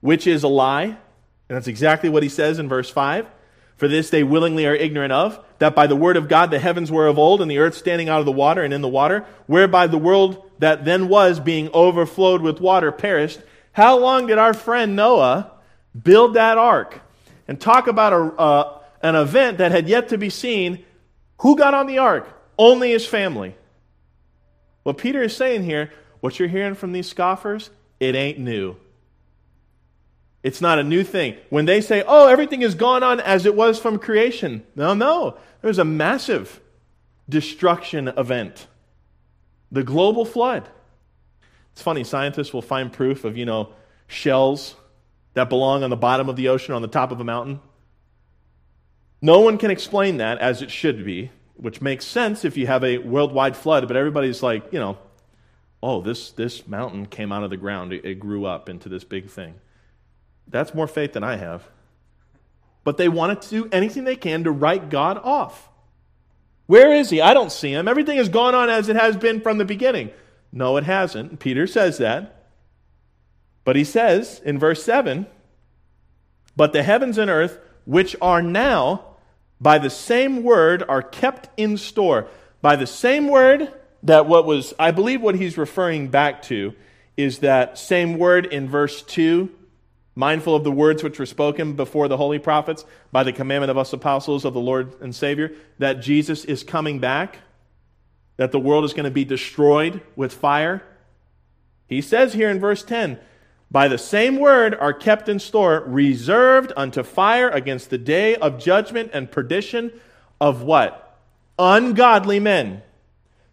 which 0.00 0.26
is 0.26 0.42
a 0.42 0.48
lie. 0.48 0.84
And 0.84 1.56
that's 1.56 1.66
exactly 1.66 2.08
what 2.08 2.22
he 2.22 2.28
says 2.28 2.58
in 2.58 2.68
verse 2.68 2.88
5. 2.88 3.26
For 3.76 3.88
this 3.88 4.10
they 4.10 4.24
willingly 4.24 4.66
are 4.66 4.74
ignorant 4.74 5.12
of, 5.12 5.42
that 5.58 5.74
by 5.74 5.86
the 5.86 5.96
word 5.96 6.16
of 6.16 6.28
God 6.28 6.50
the 6.50 6.58
heavens 6.58 6.90
were 6.90 7.06
of 7.06 7.18
old, 7.18 7.40
and 7.40 7.50
the 7.50 7.58
earth 7.58 7.76
standing 7.76 8.08
out 8.08 8.20
of 8.20 8.26
the 8.26 8.32
water 8.32 8.62
and 8.62 8.74
in 8.74 8.80
the 8.80 8.88
water, 8.88 9.24
whereby 9.46 9.86
the 9.86 9.98
world 9.98 10.50
that 10.58 10.84
then 10.84 11.08
was, 11.08 11.38
being 11.38 11.70
overflowed 11.72 12.42
with 12.42 12.60
water, 12.60 12.90
perished. 12.90 13.40
How 13.72 13.98
long 13.98 14.26
did 14.26 14.38
our 14.38 14.54
friend 14.54 14.96
Noah 14.96 15.52
build 16.00 16.34
that 16.34 16.58
ark? 16.58 17.00
And 17.46 17.60
talk 17.60 17.86
about 17.86 18.12
a, 18.12 18.16
uh, 18.16 18.78
an 19.02 19.14
event 19.14 19.58
that 19.58 19.72
had 19.72 19.88
yet 19.88 20.08
to 20.08 20.18
be 20.18 20.30
seen. 20.30 20.84
Who 21.38 21.56
got 21.56 21.74
on 21.74 21.86
the 21.86 21.98
ark? 21.98 22.28
Only 22.58 22.90
his 22.90 23.06
family. 23.06 23.54
What 24.82 24.98
Peter 24.98 25.22
is 25.22 25.36
saying 25.36 25.64
here, 25.64 25.92
what 26.20 26.38
you're 26.38 26.48
hearing 26.48 26.74
from 26.74 26.92
these 26.92 27.08
scoffers, 27.08 27.70
it 28.00 28.14
ain't 28.14 28.38
new. 28.38 28.76
It's 30.42 30.60
not 30.60 30.78
a 30.78 30.84
new 30.84 31.04
thing. 31.04 31.36
When 31.50 31.66
they 31.66 31.80
say, 31.80 32.02
oh, 32.06 32.28
everything 32.28 32.62
has 32.62 32.74
gone 32.74 33.02
on 33.02 33.20
as 33.20 33.44
it 33.44 33.54
was 33.54 33.78
from 33.78 33.98
creation, 33.98 34.64
no, 34.74 34.94
no. 34.94 35.36
There's 35.62 35.78
a 35.78 35.84
massive 35.84 36.60
destruction 37.28 38.08
event 38.08 38.66
the 39.70 39.82
global 39.82 40.24
flood. 40.24 40.68
It's 41.72 41.82
funny, 41.82 42.02
scientists 42.02 42.54
will 42.54 42.62
find 42.62 42.92
proof 42.92 43.24
of, 43.24 43.36
you 43.36 43.44
know, 43.44 43.74
shells 44.06 44.74
that 45.34 45.50
belong 45.50 45.84
on 45.84 45.90
the 45.90 45.96
bottom 45.96 46.28
of 46.28 46.36
the 46.36 46.48
ocean 46.48 46.74
on 46.74 46.82
the 46.82 46.88
top 46.88 47.12
of 47.12 47.20
a 47.20 47.24
mountain. 47.24 47.60
No 49.20 49.40
one 49.40 49.58
can 49.58 49.70
explain 49.70 50.18
that 50.18 50.38
as 50.38 50.62
it 50.62 50.70
should 50.70 51.04
be, 51.04 51.30
which 51.56 51.80
makes 51.80 52.04
sense 52.04 52.44
if 52.44 52.56
you 52.56 52.66
have 52.66 52.84
a 52.84 52.98
worldwide 52.98 53.56
flood, 53.56 53.88
but 53.88 53.96
everybody's 53.96 54.42
like, 54.42 54.72
you 54.72 54.78
know, 54.78 54.98
oh, 55.82 56.00
this, 56.00 56.30
this 56.30 56.66
mountain 56.66 57.06
came 57.06 57.32
out 57.32 57.42
of 57.42 57.50
the 57.50 57.56
ground. 57.56 57.92
It, 57.92 58.04
it 58.04 58.14
grew 58.20 58.44
up 58.44 58.68
into 58.68 58.88
this 58.88 59.04
big 59.04 59.28
thing. 59.28 59.54
That's 60.46 60.74
more 60.74 60.86
faith 60.86 61.12
than 61.12 61.24
I 61.24 61.36
have. 61.36 61.68
But 62.84 62.96
they 62.96 63.08
wanted 63.08 63.42
to 63.42 63.48
do 63.50 63.68
anything 63.70 64.04
they 64.04 64.16
can 64.16 64.44
to 64.44 64.50
write 64.50 64.88
God 64.88 65.18
off. 65.22 65.68
Where 66.66 66.92
is 66.92 67.10
he? 67.10 67.20
I 67.20 67.34
don't 67.34 67.52
see 67.52 67.72
him. 67.72 67.88
Everything 67.88 68.18
has 68.18 68.28
gone 68.28 68.54
on 68.54 68.70
as 68.70 68.88
it 68.88 68.96
has 68.96 69.16
been 69.16 69.40
from 69.40 69.58
the 69.58 69.64
beginning. 69.64 70.10
No, 70.52 70.76
it 70.76 70.84
hasn't. 70.84 71.40
Peter 71.40 71.66
says 71.66 71.98
that. 71.98 72.50
But 73.64 73.76
he 73.76 73.84
says 73.84 74.40
in 74.44 74.58
verse 74.58 74.82
7 74.82 75.26
But 76.56 76.72
the 76.72 76.82
heavens 76.82 77.18
and 77.18 77.30
earth, 77.30 77.58
which 77.84 78.16
are 78.20 78.42
now, 78.42 79.07
by 79.60 79.78
the 79.78 79.90
same 79.90 80.42
word, 80.42 80.84
are 80.88 81.02
kept 81.02 81.48
in 81.56 81.76
store. 81.76 82.28
By 82.62 82.76
the 82.76 82.86
same 82.86 83.28
word, 83.28 83.72
that 84.02 84.26
what 84.26 84.46
was, 84.46 84.74
I 84.78 84.90
believe 84.90 85.20
what 85.20 85.34
he's 85.34 85.58
referring 85.58 86.08
back 86.08 86.42
to 86.42 86.74
is 87.16 87.40
that 87.40 87.78
same 87.78 88.18
word 88.18 88.46
in 88.46 88.68
verse 88.68 89.02
2 89.02 89.50
mindful 90.18 90.56
of 90.56 90.64
the 90.64 90.72
words 90.72 91.04
which 91.04 91.16
were 91.16 91.26
spoken 91.26 91.74
before 91.74 92.08
the 92.08 92.16
holy 92.16 92.40
prophets 92.40 92.84
by 93.12 93.22
the 93.22 93.32
commandment 93.32 93.70
of 93.70 93.78
us 93.78 93.92
apostles 93.92 94.44
of 94.44 94.52
the 94.52 94.58
Lord 94.60 95.00
and 95.00 95.14
Savior, 95.14 95.52
that 95.78 96.00
Jesus 96.00 96.44
is 96.44 96.64
coming 96.64 96.98
back, 96.98 97.38
that 98.36 98.50
the 98.50 98.58
world 98.58 98.84
is 98.84 98.92
going 98.92 99.04
to 99.04 99.12
be 99.12 99.24
destroyed 99.24 100.00
with 100.16 100.32
fire. 100.32 100.82
He 101.86 102.00
says 102.00 102.32
here 102.32 102.50
in 102.50 102.58
verse 102.58 102.82
10, 102.82 103.20
by 103.70 103.88
the 103.88 103.98
same 103.98 104.38
word 104.38 104.74
are 104.74 104.92
kept 104.92 105.28
in 105.28 105.38
store, 105.38 105.82
reserved 105.86 106.72
unto 106.76 107.02
fire 107.02 107.48
against 107.48 107.90
the 107.90 107.98
day 107.98 108.36
of 108.36 108.58
judgment 108.58 109.10
and 109.12 109.30
perdition 109.30 109.92
of 110.40 110.62
what? 110.62 111.18
Ungodly 111.58 112.40
men. 112.40 112.82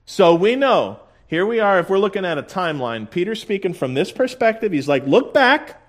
So 0.05 0.35
we 0.35 0.55
know, 0.55 0.99
here 1.27 1.45
we 1.45 1.59
are, 1.59 1.79
if 1.79 1.89
we're 1.89 1.99
looking 1.99 2.25
at 2.25 2.37
a 2.37 2.43
timeline, 2.43 3.09
Peter's 3.09 3.41
speaking 3.41 3.73
from 3.73 3.93
this 3.93 4.11
perspective. 4.11 4.71
He's 4.71 4.87
like, 4.87 5.05
look 5.05 5.33
back 5.33 5.81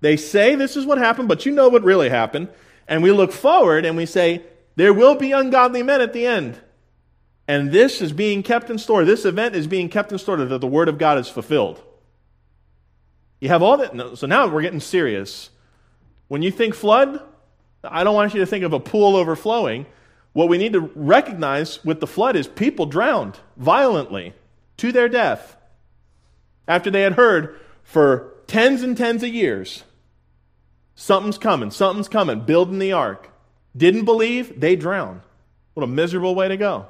they 0.00 0.16
say 0.16 0.54
this 0.54 0.76
is 0.76 0.84
what 0.84 0.98
happened, 0.98 1.28
but 1.28 1.46
you 1.46 1.52
know 1.52 1.68
what 1.68 1.82
really 1.82 2.08
happened. 2.08 2.48
And 2.86 3.02
we 3.02 3.12
look 3.12 3.32
forward 3.32 3.84
and 3.84 3.96
we 3.96 4.06
say, 4.06 4.42
there 4.76 4.92
will 4.92 5.14
be 5.14 5.32
ungodly 5.32 5.82
men 5.82 6.00
at 6.00 6.12
the 6.12 6.26
end. 6.26 6.60
And 7.48 7.72
this 7.72 8.02
is 8.02 8.12
being 8.12 8.42
kept 8.42 8.70
in 8.70 8.78
store. 8.78 9.04
This 9.04 9.24
event 9.24 9.54
is 9.54 9.66
being 9.66 9.88
kept 9.88 10.12
in 10.12 10.18
store 10.18 10.36
that 10.36 10.60
the 10.60 10.66
word 10.66 10.88
of 10.88 10.98
God 10.98 11.18
is 11.18 11.28
fulfilled. 11.28 11.82
You 13.46 13.50
have 13.50 13.62
all 13.62 13.76
that. 13.76 14.18
So 14.18 14.26
now 14.26 14.48
we're 14.48 14.62
getting 14.62 14.80
serious. 14.80 15.50
When 16.26 16.42
you 16.42 16.50
think 16.50 16.74
flood, 16.74 17.22
I 17.84 18.02
don't 18.02 18.16
want 18.16 18.34
you 18.34 18.40
to 18.40 18.46
think 18.46 18.64
of 18.64 18.72
a 18.72 18.80
pool 18.80 19.14
overflowing. 19.14 19.86
What 20.32 20.48
we 20.48 20.58
need 20.58 20.72
to 20.72 20.90
recognize 20.96 21.84
with 21.84 22.00
the 22.00 22.08
flood 22.08 22.34
is 22.34 22.48
people 22.48 22.86
drowned 22.86 23.38
violently 23.56 24.34
to 24.78 24.90
their 24.90 25.08
death 25.08 25.56
after 26.66 26.90
they 26.90 27.02
had 27.02 27.12
heard 27.12 27.60
for 27.84 28.34
tens 28.48 28.82
and 28.82 28.96
tens 28.96 29.22
of 29.22 29.28
years. 29.28 29.84
Something's 30.96 31.38
coming, 31.38 31.70
something's 31.70 32.08
coming, 32.08 32.40
building 32.40 32.80
the 32.80 32.90
ark. 32.90 33.30
Didn't 33.76 34.06
believe, 34.06 34.58
they 34.58 34.74
drown. 34.74 35.22
What 35.74 35.84
a 35.84 35.86
miserable 35.86 36.34
way 36.34 36.48
to 36.48 36.56
go. 36.56 36.86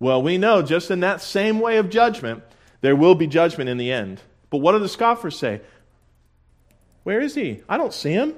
Well, 0.00 0.20
we 0.20 0.38
know 0.38 0.60
just 0.60 0.90
in 0.90 0.98
that 1.00 1.22
same 1.22 1.60
way 1.60 1.76
of 1.76 1.88
judgment, 1.88 2.42
there 2.80 2.96
will 2.96 3.14
be 3.14 3.28
judgment 3.28 3.70
in 3.70 3.76
the 3.76 3.92
end. 3.92 4.22
But 4.52 4.58
what 4.58 4.72
do 4.72 4.78
the 4.80 4.88
scoffers 4.88 5.38
say? 5.38 5.62
Where 7.04 7.20
is 7.22 7.34
he? 7.34 7.62
I 7.70 7.78
don't 7.78 7.94
see 7.94 8.12
him. 8.12 8.34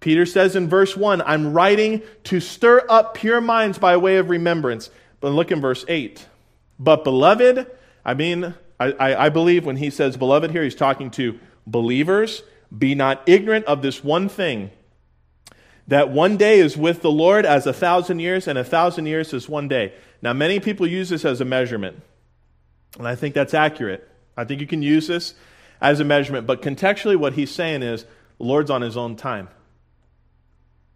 Peter 0.00 0.26
says 0.26 0.54
in 0.54 0.68
verse 0.68 0.94
1, 0.94 1.22
I'm 1.22 1.54
writing 1.54 2.02
to 2.24 2.38
stir 2.38 2.84
up 2.86 3.14
pure 3.14 3.40
minds 3.40 3.78
by 3.78 3.96
way 3.96 4.18
of 4.18 4.28
remembrance. 4.28 4.90
But 5.20 5.30
look 5.30 5.50
in 5.50 5.62
verse 5.62 5.86
8. 5.88 6.26
But 6.78 7.02
beloved, 7.02 7.66
I 8.04 8.12
mean, 8.12 8.54
I, 8.78 8.92
I, 8.92 9.26
I 9.26 9.28
believe 9.30 9.64
when 9.64 9.76
he 9.76 9.88
says 9.88 10.18
beloved 10.18 10.50
here, 10.50 10.64
he's 10.64 10.74
talking 10.74 11.10
to 11.12 11.40
believers. 11.66 12.42
Be 12.76 12.94
not 12.94 13.22
ignorant 13.26 13.64
of 13.64 13.80
this 13.80 14.04
one 14.04 14.28
thing 14.28 14.70
that 15.88 16.10
one 16.10 16.36
day 16.36 16.58
is 16.58 16.76
with 16.76 17.00
the 17.00 17.10
Lord 17.10 17.46
as 17.46 17.66
a 17.66 17.72
thousand 17.72 18.18
years, 18.18 18.46
and 18.46 18.58
a 18.58 18.64
thousand 18.64 19.06
years 19.06 19.32
is 19.32 19.48
one 19.48 19.66
day. 19.66 19.94
Now, 20.20 20.34
many 20.34 20.60
people 20.60 20.86
use 20.86 21.08
this 21.08 21.24
as 21.24 21.40
a 21.40 21.44
measurement, 21.44 22.02
and 22.98 23.08
I 23.08 23.14
think 23.14 23.34
that's 23.34 23.54
accurate. 23.54 24.08
I 24.36 24.44
think 24.44 24.60
you 24.60 24.66
can 24.66 24.82
use 24.82 25.06
this 25.06 25.34
as 25.80 26.00
a 26.00 26.04
measurement, 26.04 26.46
but 26.46 26.62
contextually, 26.62 27.16
what 27.16 27.34
he's 27.34 27.50
saying 27.50 27.82
is 27.82 28.04
the 28.38 28.44
Lord's 28.44 28.70
on 28.70 28.82
his 28.82 28.96
own 28.96 29.16
time. 29.16 29.48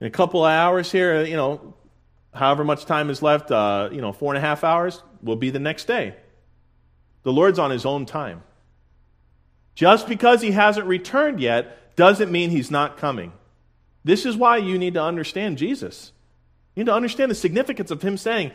In 0.01 0.07
a 0.07 0.11
couple 0.11 0.45
of 0.45 0.51
hours 0.51 0.93
here, 0.93 1.25
you 1.25 1.37
know, 1.37 1.75
however 2.35 2.65
much 2.65 2.85
time 2.85 3.11
is 3.11 3.23
left, 3.23 3.51
uh, 3.51 3.89
you 3.93 4.01
know, 4.01 4.13
four 4.13 4.35
and 4.35 4.39
a 4.39 4.47
half 4.47 4.63
hours 4.63 5.03
will 5.23 5.37
be 5.37 5.51
the 5.51 5.59
next 5.59 5.87
day. 5.87 6.15
The 7.23 7.33
Lord's 7.33 7.59
on 7.59 7.71
his 7.71 7.87
own 7.87 8.07
time. 8.07 8.43
Just 9.75 10.09
because 10.09 10.43
he 10.43 10.53
hasn't 10.53 10.87
returned 10.87 11.41
yet 11.41 11.97
doesn't 11.97 12.31
mean 12.31 12.51
he's 12.51 12.71
not 12.71 12.97
coming. 12.97 13.33
This 14.05 14.25
is 14.25 14.37
why 14.37 14.59
you 14.59 14.79
need 14.79 14.95
to 14.95 15.03
understand 15.03 15.59
Jesus. 15.59 16.13
You 16.75 16.85
need 16.85 16.91
to 16.91 16.95
understand 16.95 17.31
the 17.31 17.35
significance 17.35 17.91
of 17.91 18.03
him 18.03 18.17
saying, 18.17 18.53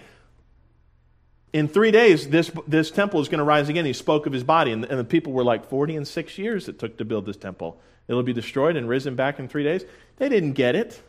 in 1.53 1.67
three 1.67 1.91
days, 1.91 2.29
this, 2.29 2.51
this 2.67 2.91
temple 2.91 3.19
is 3.19 3.27
going 3.27 3.39
to 3.39 3.43
rise 3.43 3.67
again. 3.67 3.85
He 3.85 3.93
spoke 3.93 4.25
of 4.25 4.33
his 4.33 4.43
body, 4.43 4.71
and, 4.71 4.85
and 4.85 4.99
the 4.99 5.03
people 5.03 5.33
were 5.33 5.43
like, 5.43 5.69
40 5.69 5.97
and 5.97 6.07
six 6.07 6.37
years 6.37 6.69
it 6.69 6.79
took 6.79 6.97
to 6.97 7.05
build 7.05 7.25
this 7.25 7.37
temple. 7.37 7.79
It'll 8.07 8.23
be 8.23 8.33
destroyed 8.33 8.75
and 8.75 8.87
risen 8.87 9.15
back 9.15 9.39
in 9.39 9.47
three 9.47 9.63
days. 9.63 9.83
They 10.17 10.29
didn't 10.29 10.53
get 10.53 10.75
it. 10.75 11.01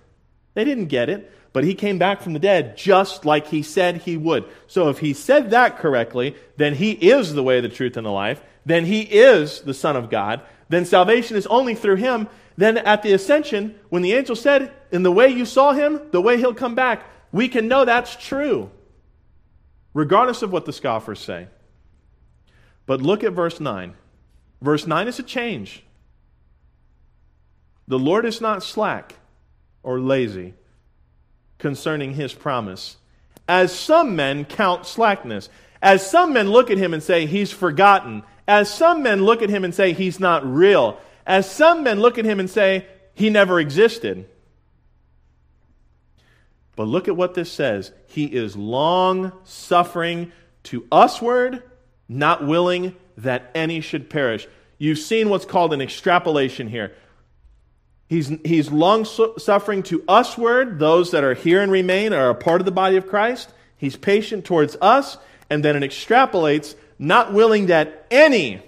They 0.54 0.64
didn't 0.64 0.86
get 0.86 1.08
it. 1.08 1.30
But 1.52 1.64
he 1.64 1.74
came 1.74 1.98
back 1.98 2.22
from 2.22 2.32
the 2.32 2.38
dead 2.38 2.76
just 2.76 3.24
like 3.24 3.48
he 3.48 3.62
said 3.62 3.98
he 3.98 4.16
would. 4.16 4.44
So 4.66 4.88
if 4.88 4.98
he 4.98 5.12
said 5.12 5.50
that 5.50 5.78
correctly, 5.78 6.34
then 6.56 6.74
he 6.74 6.92
is 6.92 7.34
the 7.34 7.42
way, 7.42 7.60
the 7.60 7.68
truth, 7.68 7.96
and 7.96 8.06
the 8.06 8.10
life. 8.10 8.42
Then 8.64 8.84
he 8.84 9.02
is 9.02 9.60
the 9.60 9.74
Son 9.74 9.96
of 9.96 10.10
God. 10.10 10.40
Then 10.68 10.84
salvation 10.84 11.36
is 11.36 11.46
only 11.48 11.74
through 11.74 11.96
him. 11.96 12.28
Then 12.56 12.78
at 12.78 13.02
the 13.02 13.12
ascension, 13.12 13.78
when 13.90 14.02
the 14.02 14.14
angel 14.14 14.36
said, 14.36 14.72
In 14.90 15.02
the 15.02 15.12
way 15.12 15.28
you 15.28 15.44
saw 15.44 15.72
him, 15.72 16.00
the 16.10 16.20
way 16.20 16.38
he'll 16.38 16.54
come 16.54 16.74
back, 16.74 17.04
we 17.32 17.48
can 17.48 17.68
know 17.68 17.84
that's 17.84 18.16
true, 18.16 18.70
regardless 19.94 20.42
of 20.42 20.52
what 20.52 20.64
the 20.64 20.72
scoffers 20.72 21.20
say. 21.20 21.48
But 22.86 23.02
look 23.02 23.24
at 23.24 23.32
verse 23.32 23.60
9. 23.60 23.94
Verse 24.60 24.86
9 24.86 25.08
is 25.08 25.18
a 25.18 25.22
change. 25.22 25.82
The 27.88 27.98
Lord 27.98 28.24
is 28.24 28.40
not 28.40 28.62
slack 28.62 29.16
or 29.82 30.00
lazy 30.00 30.54
concerning 31.58 32.14
his 32.14 32.32
promise, 32.32 32.96
as 33.48 33.74
some 33.74 34.16
men 34.16 34.44
count 34.44 34.86
slackness. 34.86 35.48
As 35.82 36.08
some 36.08 36.32
men 36.32 36.48
look 36.48 36.70
at 36.70 36.78
him 36.78 36.94
and 36.94 37.02
say, 37.02 37.26
He's 37.26 37.50
forgotten. 37.50 38.22
As 38.46 38.72
some 38.72 39.02
men 39.02 39.24
look 39.24 39.42
at 39.42 39.50
him 39.50 39.64
and 39.64 39.74
say, 39.74 39.92
He's 39.92 40.20
not 40.20 40.46
real. 40.46 40.98
As 41.26 41.50
some 41.50 41.82
men 41.82 42.00
look 42.00 42.18
at 42.18 42.24
him 42.24 42.38
and 42.38 42.48
say, 42.48 42.86
He 43.14 43.30
never 43.30 43.58
existed. 43.58 44.28
But 46.76 46.84
look 46.84 47.08
at 47.08 47.16
what 47.16 47.34
this 47.34 47.52
says. 47.52 47.92
He 48.06 48.24
is 48.24 48.56
long 48.56 49.32
suffering 49.44 50.32
to 50.64 50.86
usward, 50.90 51.62
not 52.08 52.46
willing 52.46 52.96
that 53.18 53.50
any 53.54 53.80
should 53.80 54.08
perish. 54.08 54.46
You've 54.78 54.98
seen 54.98 55.28
what's 55.28 55.44
called 55.44 55.72
an 55.72 55.80
extrapolation 55.80 56.68
here. 56.68 56.92
He's, 58.08 58.28
he's 58.44 58.70
long 58.70 59.04
suffering 59.04 59.82
to 59.84 60.04
usward, 60.08 60.78
those 60.78 61.12
that 61.12 61.24
are 61.24 61.34
here 61.34 61.62
and 61.62 61.72
remain, 61.72 62.12
are 62.12 62.30
a 62.30 62.34
part 62.34 62.60
of 62.60 62.64
the 62.64 62.72
body 62.72 62.96
of 62.96 63.08
Christ. 63.08 63.52
He's 63.76 63.96
patient 63.96 64.44
towards 64.44 64.76
us, 64.80 65.16
and 65.48 65.64
then 65.64 65.82
it 65.82 65.88
extrapolates, 65.88 66.74
not 66.98 67.32
willing 67.32 67.66
that 67.66 68.06
any, 68.10 68.62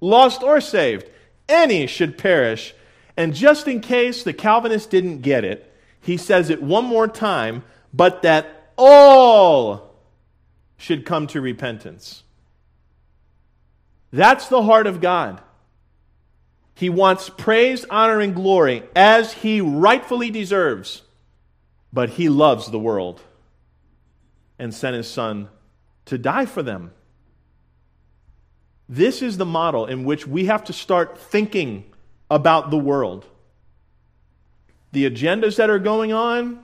lost 0.00 0.42
or 0.42 0.60
saved, 0.60 1.08
any 1.48 1.86
should 1.86 2.18
perish. 2.18 2.74
And 3.16 3.34
just 3.34 3.66
in 3.68 3.80
case 3.80 4.22
the 4.22 4.34
Calvinist 4.34 4.90
didn't 4.90 5.22
get 5.22 5.44
it, 5.44 5.65
he 6.06 6.16
says 6.16 6.50
it 6.50 6.62
one 6.62 6.84
more 6.84 7.08
time, 7.08 7.64
but 7.92 8.22
that 8.22 8.70
all 8.78 9.96
should 10.76 11.04
come 11.04 11.26
to 11.26 11.40
repentance. 11.40 12.22
That's 14.12 14.46
the 14.46 14.62
heart 14.62 14.86
of 14.86 15.00
God. 15.00 15.40
He 16.76 16.88
wants 16.88 17.28
praise, 17.28 17.84
honor, 17.90 18.20
and 18.20 18.36
glory 18.36 18.84
as 18.94 19.32
he 19.32 19.60
rightfully 19.60 20.30
deserves. 20.30 21.02
But 21.92 22.10
he 22.10 22.28
loves 22.28 22.70
the 22.70 22.78
world 22.78 23.20
and 24.60 24.72
sent 24.72 24.94
his 24.94 25.10
son 25.10 25.48
to 26.04 26.18
die 26.18 26.46
for 26.46 26.62
them. 26.62 26.92
This 28.88 29.22
is 29.22 29.38
the 29.38 29.44
model 29.44 29.86
in 29.86 30.04
which 30.04 30.24
we 30.24 30.46
have 30.46 30.62
to 30.64 30.72
start 30.72 31.18
thinking 31.18 31.92
about 32.30 32.70
the 32.70 32.78
world. 32.78 33.26
The 34.96 35.10
agendas 35.10 35.56
that 35.56 35.68
are 35.68 35.78
going 35.78 36.14
on, 36.14 36.60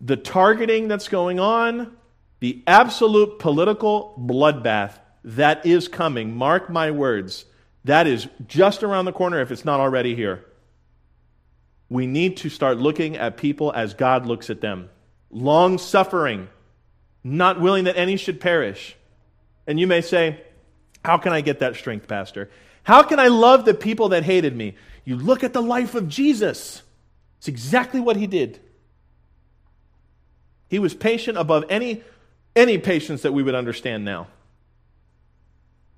the 0.00 0.16
targeting 0.16 0.88
that's 0.88 1.06
going 1.06 1.38
on, 1.38 1.96
the 2.40 2.64
absolute 2.66 3.38
political 3.38 4.12
bloodbath 4.18 4.98
that 5.22 5.64
is 5.64 5.86
coming. 5.86 6.34
Mark 6.36 6.68
my 6.68 6.90
words. 6.90 7.44
That 7.84 8.08
is 8.08 8.26
just 8.48 8.82
around 8.82 9.04
the 9.04 9.12
corner 9.12 9.40
if 9.40 9.52
it's 9.52 9.64
not 9.64 9.78
already 9.78 10.16
here. 10.16 10.44
We 11.88 12.08
need 12.08 12.38
to 12.38 12.48
start 12.48 12.78
looking 12.78 13.16
at 13.16 13.36
people 13.36 13.70
as 13.70 13.94
God 13.94 14.26
looks 14.26 14.50
at 14.50 14.60
them 14.60 14.90
long 15.30 15.78
suffering, 15.78 16.48
not 17.22 17.60
willing 17.60 17.84
that 17.84 17.96
any 17.96 18.16
should 18.16 18.40
perish. 18.40 18.96
And 19.68 19.78
you 19.78 19.86
may 19.86 20.00
say, 20.00 20.42
How 21.04 21.18
can 21.18 21.32
I 21.32 21.40
get 21.40 21.60
that 21.60 21.76
strength, 21.76 22.08
Pastor? 22.08 22.50
How 22.82 23.04
can 23.04 23.20
I 23.20 23.28
love 23.28 23.64
the 23.64 23.74
people 23.74 24.08
that 24.08 24.24
hated 24.24 24.56
me? 24.56 24.74
You 25.04 25.14
look 25.14 25.44
at 25.44 25.52
the 25.52 25.62
life 25.62 25.94
of 25.94 26.08
Jesus. 26.08 26.82
It's 27.42 27.48
exactly 27.48 27.98
what 27.98 28.14
he 28.14 28.28
did. 28.28 28.60
He 30.68 30.78
was 30.78 30.94
patient 30.94 31.36
above 31.36 31.64
any, 31.68 32.04
any 32.54 32.78
patience 32.78 33.22
that 33.22 33.32
we 33.32 33.42
would 33.42 33.56
understand 33.56 34.04
now. 34.04 34.28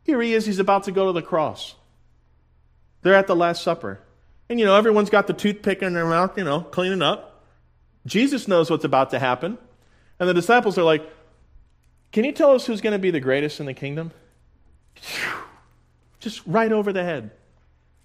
Here 0.05 0.23
he 0.23 0.33
is, 0.33 0.47
he's 0.47 0.59
about 0.59 0.85
to 0.85 0.91
go 0.91 1.09
to 1.09 1.13
the 1.13 1.21
cross. 1.21 1.75
They're 3.03 3.15
at 3.15 3.27
the 3.27 3.37
Last 3.37 3.63
Supper. 3.63 4.01
And, 4.49 4.59
you 4.59 4.65
know, 4.65 4.75
everyone's 4.75 5.11
got 5.11 5.27
the 5.27 5.35
toothpick 5.35 5.83
in 5.83 5.93
their 5.93 6.07
mouth, 6.07 6.39
you 6.39 6.45
know, 6.45 6.63
cleaning 6.63 7.03
up. 7.03 7.45
Jesus 8.07 8.49
knows 8.49 8.71
what's 8.71 8.85
about 8.85 9.11
to 9.11 9.19
happen. 9.19 9.59
And 10.19 10.27
the 10.27 10.33
disciples 10.33 10.79
are 10.79 10.83
like, 10.83 11.07
Can 12.11 12.25
you 12.25 12.33
tell 12.33 12.53
us 12.53 12.65
who's 12.65 12.81
going 12.81 12.95
to 12.95 12.99
be 12.99 13.11
the 13.11 13.21
greatest 13.21 13.61
in 13.61 13.67
the 13.67 13.75
kingdom? 13.75 14.13
Just 16.21 16.41
right 16.47 16.73
over 16.73 16.91
the 16.91 17.05
head. 17.05 17.33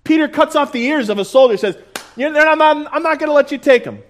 Peter 0.04 0.28
cuts 0.28 0.58
off 0.58 0.74
the 0.74 0.84
ears 0.84 1.08
of 1.08 1.20
a 1.20 1.24
soldier 1.24 1.56
says, 1.56 1.78
I'm 2.18 2.58
not, 2.58 2.94
I'm 2.94 3.04
not 3.04 3.20
going 3.20 3.30
to 3.30 3.34
let 3.34 3.52
you 3.52 3.58
take 3.58 3.84
them. 3.84 4.02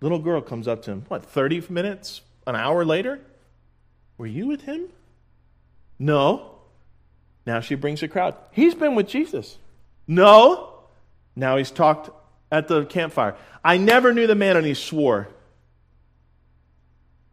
Little 0.00 0.18
girl 0.18 0.40
comes 0.40 0.66
up 0.66 0.82
to 0.82 0.92
him, 0.92 1.04
what, 1.08 1.24
30 1.24 1.64
minutes, 1.68 2.22
an 2.46 2.56
hour 2.56 2.84
later? 2.84 3.20
Were 4.18 4.26
you 4.26 4.48
with 4.48 4.62
him? 4.62 4.88
No. 5.98 6.50
Now 7.46 7.60
she 7.60 7.76
brings 7.76 8.02
a 8.02 8.08
crowd. 8.08 8.36
He's 8.50 8.74
been 8.74 8.94
with 8.94 9.08
Jesus. 9.08 9.58
No. 10.06 10.74
Now 11.36 11.56
he's 11.56 11.70
talked 11.70 12.10
at 12.50 12.68
the 12.68 12.84
campfire. 12.84 13.36
I 13.64 13.78
never 13.78 14.12
knew 14.12 14.26
the 14.26 14.34
man, 14.34 14.56
and 14.56 14.66
he 14.66 14.74
swore. 14.74 15.28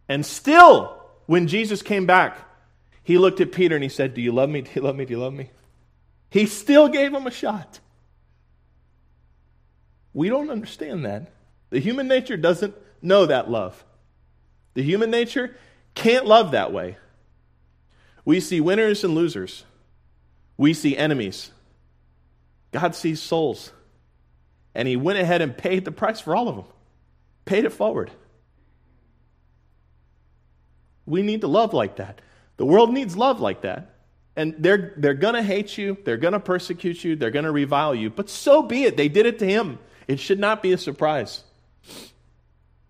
And 0.07 0.25
still, 0.25 0.95
when 1.25 1.47
Jesus 1.47 1.81
came 1.81 2.05
back, 2.05 2.37
he 3.03 3.17
looked 3.17 3.41
at 3.41 3.51
Peter 3.51 3.75
and 3.75 3.83
he 3.83 3.89
said, 3.89 4.13
Do 4.13 4.21
you 4.21 4.31
love 4.31 4.49
me? 4.49 4.61
Do 4.61 4.71
you 4.75 4.81
love 4.81 4.95
me? 4.95 5.05
Do 5.05 5.13
you 5.13 5.19
love 5.19 5.33
me? 5.33 5.49
He 6.29 6.45
still 6.45 6.87
gave 6.87 7.13
him 7.13 7.25
a 7.25 7.31
shot. 7.31 7.79
We 10.13 10.29
don't 10.29 10.49
understand 10.49 11.05
that. 11.05 11.31
The 11.69 11.79
human 11.79 12.07
nature 12.07 12.37
doesn't 12.37 12.75
know 13.01 13.25
that 13.25 13.49
love. 13.49 13.83
The 14.73 14.83
human 14.83 15.11
nature 15.11 15.55
can't 15.95 16.25
love 16.25 16.51
that 16.51 16.71
way. 16.71 16.97
We 18.25 18.39
see 18.39 18.61
winners 18.61 19.03
and 19.03 19.15
losers. 19.15 19.63
We 20.57 20.73
see 20.73 20.95
enemies. 20.95 21.51
God 22.71 22.95
sees 22.95 23.21
souls. 23.21 23.71
And 24.75 24.87
he 24.87 24.95
went 24.95 25.19
ahead 25.19 25.41
and 25.41 25.57
paid 25.57 25.85
the 25.85 25.91
price 25.91 26.19
for 26.19 26.35
all 26.35 26.47
of 26.47 26.55
them, 26.55 26.65
paid 27.45 27.65
it 27.65 27.71
forward. 27.71 28.11
We 31.05 31.23
need 31.23 31.41
to 31.41 31.47
love 31.47 31.73
like 31.73 31.95
that. 31.95 32.21
The 32.57 32.65
world 32.65 32.93
needs 32.93 33.17
love 33.17 33.39
like 33.39 33.61
that. 33.61 33.95
And 34.35 34.55
they're, 34.59 34.93
they're 34.95 35.15
going 35.15 35.33
to 35.33 35.43
hate 35.43 35.77
you, 35.77 35.97
they're 36.05 36.17
going 36.17 36.33
to 36.33 36.39
persecute 36.39 37.03
you, 37.03 37.15
they're 37.15 37.31
going 37.31 37.45
to 37.45 37.51
revile 37.51 37.95
you, 37.95 38.09
but 38.09 38.29
so 38.29 38.61
be 38.61 38.83
it. 38.83 38.95
They 38.95 39.09
did 39.09 39.25
it 39.25 39.39
to 39.39 39.45
him. 39.45 39.79
It 40.09 40.19
should 40.19 40.39
not 40.39 40.63
be 40.63 40.73
a 40.73 40.77
surprise. 40.77 41.43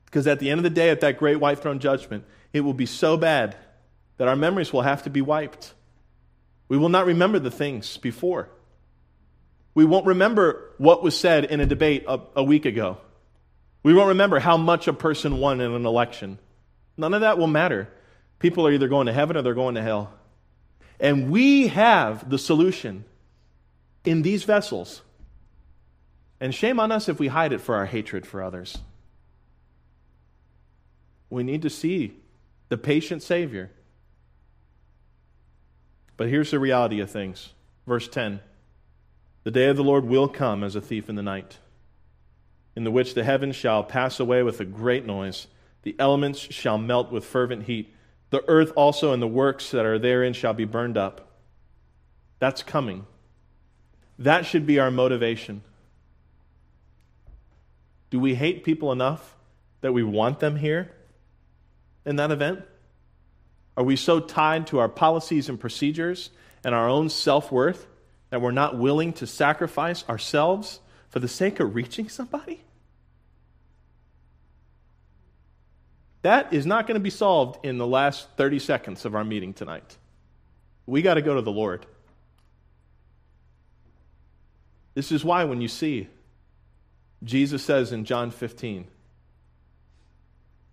Because 0.06 0.26
at 0.26 0.40
the 0.40 0.50
end 0.50 0.60
of 0.60 0.64
the 0.64 0.70
day, 0.70 0.90
at 0.90 1.02
that 1.02 1.20
great 1.20 1.36
white 1.36 1.60
throne 1.60 1.80
judgment, 1.80 2.24
it 2.54 2.62
will 2.62 2.74
be 2.74 2.86
so 2.86 3.18
bad 3.18 3.58
that 4.16 4.30
our 4.30 4.38
memories 4.38 4.72
will 4.72 4.84
have 4.84 5.04
to 5.04 5.10
be 5.10 5.20
wiped. 5.20 5.74
We 6.70 6.78
will 6.78 6.88
not 6.88 7.06
remember 7.06 7.38
the 7.38 7.52
things 7.52 7.98
before. 7.98 8.48
We 9.74 9.84
won't 9.84 10.06
remember 10.06 10.72
what 10.78 11.04
was 11.04 11.20
said 11.20 11.44
in 11.44 11.60
a 11.60 11.66
debate 11.66 12.06
a, 12.08 12.22
a, 12.38 12.44
week 12.44 12.66
ago. 12.66 13.00
We 13.84 13.94
won't 13.94 14.08
remember 14.08 14.40
how 14.40 14.56
much 14.56 14.88
a 14.88 14.94
person 14.94 15.40
won 15.40 15.60
in 15.60 15.74
an 15.74 15.86
election. 15.86 16.40
None 16.96 17.14
of 17.14 17.20
that 17.22 17.38
will 17.38 17.48
matter. 17.48 17.90
People 18.40 18.66
are 18.66 18.72
either 18.72 18.88
going 18.88 19.08
to 19.08 19.14
heaven 19.14 19.36
or 19.36 19.42
they're 19.42 19.54
going 19.54 19.76
to 19.76 19.82
hell. 19.82 20.14
And 21.02 21.30
we 21.30 21.68
have 21.68 22.30
the 22.30 22.38
solution 22.38 23.04
in 24.06 24.22
these 24.22 24.46
vessels. 24.46 25.02
And 26.40 26.56
shame 26.56 26.80
on 26.80 26.92
us 26.92 27.10
if 27.10 27.20
we 27.20 27.28
hide 27.28 27.54
it 27.54 27.62
for 27.62 27.76
our 27.76 27.86
hatred 27.86 28.26
for 28.26 28.42
others. 28.42 28.78
We 31.30 31.44
need 31.44 31.62
to 31.64 31.70
see 31.70 32.16
the 32.70 32.78
patient 32.78 33.22
Savior. 33.22 33.72
But 36.18 36.30
here's 36.30 36.52
the 36.52 36.60
reality 36.60 37.00
of 37.00 37.12
things. 37.12 37.50
Verse 37.86 38.08
10 38.08 38.40
The 39.44 39.52
day 39.52 39.68
of 39.68 39.78
the 39.78 39.84
Lord 39.84 40.06
will 40.06 40.28
come 40.28 40.64
as 40.64 40.76
a 40.76 40.82
thief 40.82 41.10
in 41.10 41.16
the 41.16 41.24
night, 41.24 41.58
in 42.76 42.84
the 42.84 42.92
which 42.92 43.14
the 43.14 43.24
heavens 43.24 43.56
shall 43.56 43.84
pass 43.84 44.20
away 44.20 44.44
with 44.44 44.60
a 44.60 44.66
great 44.66 45.06
noise, 45.06 45.48
the 45.84 45.96
elements 46.00 46.40
shall 46.40 46.78
melt 46.78 47.12
with 47.12 47.26
fervent 47.26 47.64
heat, 47.64 47.94
the 48.30 48.44
earth 48.48 48.72
also 48.76 49.12
and 49.14 49.22
the 49.22 49.28
works 49.28 49.72
that 49.72 49.86
are 49.86 49.98
therein 49.98 50.34
shall 50.34 50.54
be 50.54 50.66
burned 50.66 50.98
up. 50.98 51.30
That's 52.40 52.64
coming. 52.64 53.06
That 54.18 54.46
should 54.46 54.66
be 54.66 54.80
our 54.80 54.92
motivation. 54.92 55.62
Do 58.10 58.20
we 58.20 58.36
hate 58.36 58.64
people 58.64 58.92
enough 58.92 59.36
that 59.82 59.94
we 59.94 60.04
want 60.04 60.40
them 60.40 60.58
here? 60.58 60.92
in 62.06 62.16
that 62.18 62.32
event? 62.32 62.64
Are 63.78 63.84
we 63.84 63.96
so 63.96 64.20
tied 64.20 64.68
to 64.68 64.80
our 64.80 64.90
policies 64.90 65.48
and 65.48 65.60
procedures 65.60 66.32
and 66.64 66.76
our 66.76 66.90
own 66.90 67.10
self 67.10 67.52
worth 67.52 67.88
that 68.30 68.42
we're 68.42 68.52
not 68.52 68.78
willing 68.78 69.14
to 69.14 69.28
sacrifice 69.28 70.04
ourselves 70.10 70.80
for 71.10 71.20
the 71.20 71.28
sake 71.28 71.60
of 71.60 71.76
reaching 71.76 72.10
somebody? 72.10 72.62
That 76.24 76.52
is 76.52 76.66
not 76.66 76.86
going 76.86 76.96
to 76.96 77.04
be 77.04 77.10
solved 77.10 77.64
in 77.66 77.78
the 77.78 77.88
last 77.88 78.28
30 78.36 78.60
seconds 78.60 79.06
of 79.06 79.16
our 79.16 79.24
meeting 79.24 79.54
tonight. 79.54 79.98
We 80.86 81.02
got 81.02 81.14
to 81.14 81.22
go 81.22 81.36
to 81.36 81.42
the 81.42 81.52
Lord. 81.52 81.86
This 84.96 85.12
is 85.14 85.24
why 85.24 85.46
when 85.46 85.62
you 85.62 85.70
see 85.70 86.10
Jesus 87.24 87.64
says 87.64 87.92
in 87.92 88.06
John 88.06 88.32
15, 88.32 88.88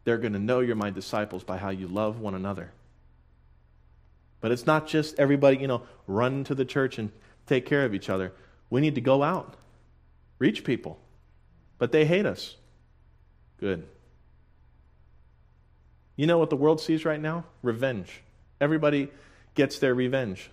they're 0.04 0.18
going 0.18 0.34
to 0.34 0.38
know 0.38 0.60
you're 0.60 0.76
my 0.76 0.90
disciples 0.90 1.42
by 1.42 1.58
how 1.58 1.70
you 1.70 1.88
love 1.88 2.20
one 2.20 2.34
another. 2.34 2.70
But 4.40 4.52
it's 4.52 4.66
not 4.66 4.86
just 4.86 5.18
everybody, 5.18 5.56
you 5.56 5.66
know, 5.66 5.82
run 6.06 6.44
to 6.44 6.54
the 6.54 6.64
church 6.64 6.98
and 6.98 7.10
take 7.46 7.66
care 7.66 7.84
of 7.84 7.94
each 7.94 8.08
other. 8.08 8.32
We 8.70 8.80
need 8.80 8.94
to 8.94 9.00
go 9.00 9.22
out, 9.22 9.56
reach 10.38 10.62
people. 10.62 10.98
But 11.78 11.92
they 11.92 12.04
hate 12.04 12.26
us. 12.26 12.54
Good. 13.58 13.86
You 16.14 16.26
know 16.26 16.38
what 16.38 16.50
the 16.50 16.56
world 16.56 16.80
sees 16.80 17.04
right 17.04 17.20
now? 17.20 17.44
Revenge. 17.62 18.22
Everybody 18.60 19.08
gets 19.54 19.78
their 19.78 19.94
revenge. 19.94 20.50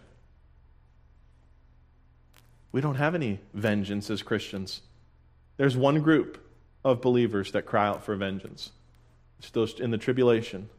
We 2.72 2.82
don't 2.82 2.96
have 2.96 3.14
any 3.14 3.40
vengeance 3.54 4.10
as 4.10 4.24
Christians. 4.24 4.82
There's 5.58 5.78
one 5.78 6.02
group 6.02 6.44
of 6.84 7.02
believers 7.02 7.52
that 7.52 7.66
cry 7.66 7.88
out 7.88 8.04
for 8.04 8.16
vengeance 8.16 8.72
still 9.40 9.68
in 9.80 9.92
the 9.92 9.98
tribulation. 9.98 10.70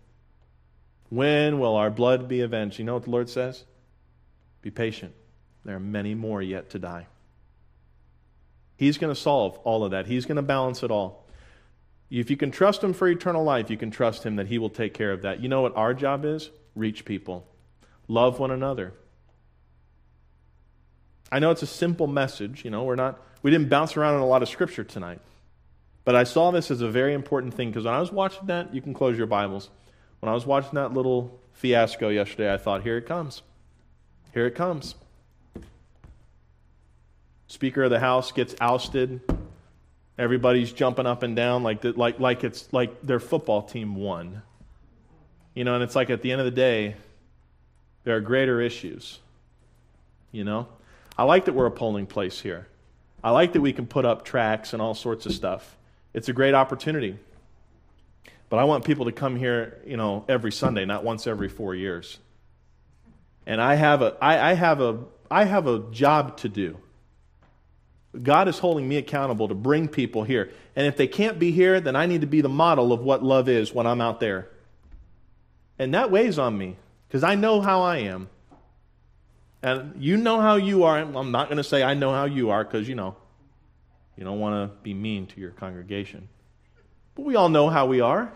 When 1.11 1.59
will 1.59 1.77
our 1.77 1.91
blood 1.91 2.29
be 2.29 2.41
avenged? 2.41 2.79
You 2.79 2.85
know 2.85 2.95
what 2.95 3.05
the 3.05 3.11
Lord 3.11 3.29
says? 3.29 3.65
Be 4.63 4.71
patient. 4.71 5.15
There 5.65 5.77
are 5.77 5.81
many 5.81 6.15
more 6.15 6.43
yet 6.43 6.71
to 6.71 6.79
die. 6.79 7.07
He's 8.77 8.99
going 8.99 9.15
to 9.15 9.21
solve 9.21 9.59
all 9.59 9.85
of 9.85 9.93
that, 9.93 10.07
He's 10.07 10.27
going 10.27 10.37
to 10.37 10.43
balance 10.43 10.83
it 10.83 10.91
all. 10.91 11.25
If 12.11 12.31
you 12.31 12.37
can 12.37 12.51
trust 12.51 12.83
Him 12.83 12.93
for 12.93 13.09
eternal 13.09 13.45
life, 13.45 13.71
you 13.71 13.77
can 13.77 13.91
trust 13.91 14.25
Him 14.25 14.37
that 14.37 14.49
He 14.49 14.59
will 14.59 14.71
take 14.71 14.95
care 14.95 15.13
of 15.13 15.23
that. 15.23 15.41
You 15.41 15.49
know 15.49 15.63
what 15.63 15.77
our 15.77 15.95
job 15.95 16.25
is? 16.25 16.51
Reach 16.75 17.05
people, 17.05 17.47
love 18.09 18.39
one 18.39 18.51
another. 18.51 18.93
I 21.35 21.41
know 21.41 21.51
it's 21.51 21.65
a 21.65 21.67
simple 21.67 22.07
message. 22.07 22.65
You 22.65 22.71
know, 22.71 22.85
we're 22.85 22.95
not, 22.95 23.21
we 23.43 23.51
didn't 23.51 23.69
bounce 23.69 23.97
around 23.97 24.15
on 24.15 24.21
a 24.21 24.27
lot 24.27 24.43
of 24.45 24.49
scripture 24.49 24.85
tonight. 24.85 25.19
But 26.05 26.15
I 26.15 26.23
saw 26.23 26.53
this 26.53 26.71
as 26.71 26.81
a 26.81 26.89
very 26.89 27.13
important 27.13 27.55
thing 27.55 27.71
because 27.71 27.87
when 27.87 27.93
I 27.93 27.99
was 27.99 28.13
watching 28.13 28.47
that, 28.47 28.73
you 28.73 28.81
can 28.81 28.95
close 28.95 29.19
your 29.19 29.27
Bibles. 29.27 29.69
When 30.21 30.31
I 30.31 30.33
was 30.33 30.47
watching 30.47 30.75
that 30.75 30.95
little 30.95 31.41
fiasco 31.53 32.09
yesterday, 32.09 32.55
I 32.55 32.57
thought, 32.57 32.85
here 32.85 32.97
it 32.99 33.07
comes. 33.07 33.43
Here 34.33 34.47
it 34.47 34.55
comes. 34.55 34.95
Speaker 37.49 37.83
of 37.83 37.91
the 37.91 37.99
House 37.99 38.31
gets 38.31 38.55
ousted. 38.61 39.21
Everybody's 40.17 40.71
jumping 40.71 41.05
up 41.05 41.25
and 41.25 41.35
down 41.35 41.65
like, 41.65 41.81
the, 41.81 41.95
like, 41.95 42.21
like 42.21 42.45
it's 42.45 42.73
like 42.73 43.05
their 43.05 43.19
football 43.19 43.63
team 43.63 43.97
won. 43.97 44.43
You 45.53 45.65
know, 45.65 45.75
and 45.75 45.83
it's 45.83 45.97
like 45.97 46.11
at 46.11 46.23
the 46.23 46.31
end 46.31 46.41
of 46.41 46.45
the 46.45 46.53
day, 46.53 46.95
there 48.05 48.15
are 48.15 48.21
greater 48.21 48.61
issues. 48.61 49.19
you 50.31 50.45
know? 50.45 50.69
I 51.17 51.25
like 51.25 51.45
that 51.45 51.55
we're 51.55 51.67
a 51.67 51.71
polling 51.71 52.07
place 52.07 52.41
here. 52.41 52.67
I 53.23 53.31
like 53.31 53.53
that 53.55 53.61
we 53.61 53.73
can 53.73 53.87
put 53.87 54.05
up 54.05 54.25
tracks 54.25 54.73
and 54.73 54.83
all 54.83 54.95
sorts 54.95 55.27
of 55.27 55.33
stuff. 55.33 55.77
It's 56.13 56.29
a 56.29 56.33
great 56.33 56.55
opportunity. 56.55 57.19
But 58.49 58.59
I 58.59 58.65
want 58.65 58.85
people 58.85 59.07
to 59.07 59.13
come 59.13 59.37
here, 59.37 59.81
you 59.87 59.97
know, 59.97 60.25
every 60.29 60.53
Sunday, 60.53 60.85
not 60.85 61.05
once 61.05 61.27
every 61.27 61.49
four 61.49 61.75
years. 61.75 62.19
And 63.47 63.61
I 63.61 63.75
have 63.75 64.03
a, 64.03 64.17
I, 64.21 64.51
I 64.51 64.53
have 64.55 64.81
a, 64.81 64.99
I 65.31 65.45
have 65.45 65.67
a 65.67 65.81
job 65.91 66.37
to 66.39 66.49
do. 66.49 66.79
God 68.23 68.47
is 68.47 68.59
holding 68.59 68.89
me 68.89 68.97
accountable 68.97 69.49
to 69.49 69.55
bring 69.55 69.89
people 69.89 70.23
here. 70.23 70.51
And 70.77 70.87
if 70.87 70.97
they 70.97 71.07
can't 71.09 71.39
be 71.39 71.51
here, 71.51 71.81
then 71.81 71.97
I 71.97 72.07
need 72.07 72.21
to 72.21 72.27
be 72.27 72.43
the 72.43 72.49
model 72.49 72.93
of 72.93 73.01
what 73.01 73.25
love 73.25 73.49
is 73.49 73.73
when 73.73 73.87
I'm 73.87 74.01
out 74.01 74.21
there. 74.21 74.49
And 75.79 75.95
that 75.95 76.11
weighs 76.11 76.39
on 76.39 76.57
me 76.57 76.77
because 77.09 77.25
I 77.25 77.35
know 77.35 77.61
how 77.61 77.83
I 77.83 77.99
am. 77.99 78.29
And 79.65 79.95
you 79.99 80.19
know 80.19 80.43
how 80.43 80.57
you 80.57 80.85
are. 80.85 80.99
I'm 80.99 81.31
not 81.31 81.49
going 81.49 81.57
to 81.57 81.65
say 81.65 81.83
I 81.83 81.95
know 81.95 82.13
how 82.13 82.27
you 82.27 82.51
are 82.51 82.63
because, 82.63 82.87
you 82.87 82.95
know, 82.95 83.17
you 84.15 84.23
don't 84.23 84.39
want 84.39 84.71
to 84.71 84.77
be 84.83 84.93
mean 84.93 85.27
to 85.29 85.41
your 85.41 85.53
congregation. 85.53 86.29
But 87.15 87.25
we 87.25 87.35
all 87.35 87.49
know 87.49 87.71
how 87.71 87.87
we 87.87 88.03
are. 88.03 88.31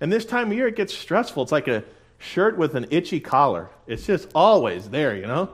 And 0.00 0.12
this 0.12 0.24
time 0.24 0.52
of 0.52 0.56
year, 0.56 0.68
it 0.68 0.76
gets 0.76 0.94
stressful. 0.94 1.42
It's 1.42 1.50
like 1.50 1.66
a 1.66 1.82
shirt 2.18 2.56
with 2.56 2.76
an 2.76 2.86
itchy 2.90 3.18
collar, 3.18 3.70
it's 3.88 4.06
just 4.06 4.28
always 4.36 4.88
there, 4.90 5.16
you 5.16 5.26
know? 5.26 5.50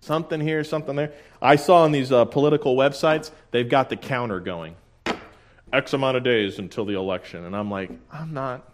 Something 0.00 0.40
here, 0.40 0.64
something 0.64 0.96
there. 0.96 1.12
I 1.42 1.56
saw 1.56 1.82
on 1.82 1.92
these 1.92 2.10
uh, 2.10 2.24
political 2.24 2.76
websites, 2.76 3.30
they've 3.50 3.68
got 3.68 3.90
the 3.90 3.96
counter 3.96 4.40
going. 4.40 4.76
X 5.70 5.92
amount 5.92 6.16
of 6.16 6.22
days 6.22 6.58
until 6.58 6.86
the 6.86 6.94
election. 6.94 7.44
And 7.44 7.54
I'm 7.54 7.70
like, 7.70 7.90
I'm 8.10 8.32
not. 8.32 8.72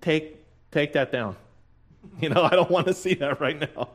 Take, 0.00 0.38
take 0.70 0.94
that 0.94 1.12
down. 1.12 1.36
You 2.20 2.30
know, 2.30 2.42
I 2.42 2.50
don't 2.50 2.70
want 2.70 2.88
to 2.88 2.94
see 2.94 3.14
that 3.14 3.40
right 3.40 3.60
now. 3.60 3.88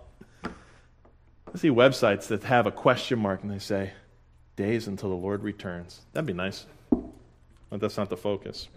I 1.53 1.57
see 1.57 1.69
websites 1.69 2.27
that 2.27 2.43
have 2.43 2.67
a 2.67 2.71
question 2.71 3.19
mark 3.19 3.41
and 3.43 3.51
they 3.51 3.59
say, 3.59 3.91
days 4.55 4.87
until 4.87 5.09
the 5.09 5.15
Lord 5.15 5.43
returns. 5.43 6.01
That'd 6.13 6.27
be 6.27 6.33
nice. 6.33 6.65
But 6.89 7.79
that's 7.79 7.97
not 7.97 8.09
the 8.09 8.17
focus. 8.17 8.67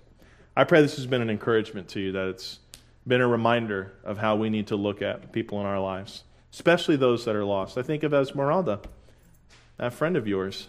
I 0.57 0.65
pray 0.65 0.83
this 0.83 0.97
has 0.97 1.07
been 1.07 1.23
an 1.23 1.31
encouragement 1.31 1.89
to 1.91 2.01
you, 2.01 2.13
that 2.13 2.29
it's 2.29 2.59
been 3.07 3.21
a 3.21 3.29
reminder 3.29 3.93
of 4.05 4.19
how 4.19 4.37
we 4.37 4.51
need 4.51 4.69
to 4.69 4.77
look 4.77 5.01
at 5.03 5.33
people 5.33 5.61
in 5.61 5.67
our 5.67 5.81
lives 5.81 6.25
especially 6.53 6.97
those 6.97 7.25
that 7.25 7.37
are 7.37 7.45
lost. 7.45 7.79
I 7.79 7.83
think 7.83 8.03
of 8.03 8.13
Esmeralda, 8.13 8.81
that 9.77 9.93
friend 9.93 10.17
of 10.17 10.27
yours. 10.27 10.69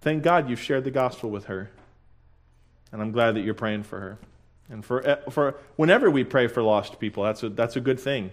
Thank 0.00 0.22
God 0.22 0.48
you've 0.50 0.60
shared 0.60 0.84
the 0.84 0.90
gospel 0.90 1.30
with 1.30 1.46
her. 1.46 1.70
And 2.92 3.02
I'm 3.02 3.12
glad 3.12 3.34
that 3.34 3.40
you're 3.40 3.54
praying 3.54 3.82
for 3.84 4.00
her. 4.00 4.18
And 4.70 4.84
for, 4.84 5.18
for 5.30 5.56
whenever 5.76 6.10
we 6.10 6.24
pray 6.24 6.46
for 6.46 6.62
lost 6.62 6.98
people, 6.98 7.24
that's 7.24 7.42
a, 7.42 7.48
that's 7.48 7.76
a 7.76 7.80
good 7.80 8.00
thing. 8.00 8.30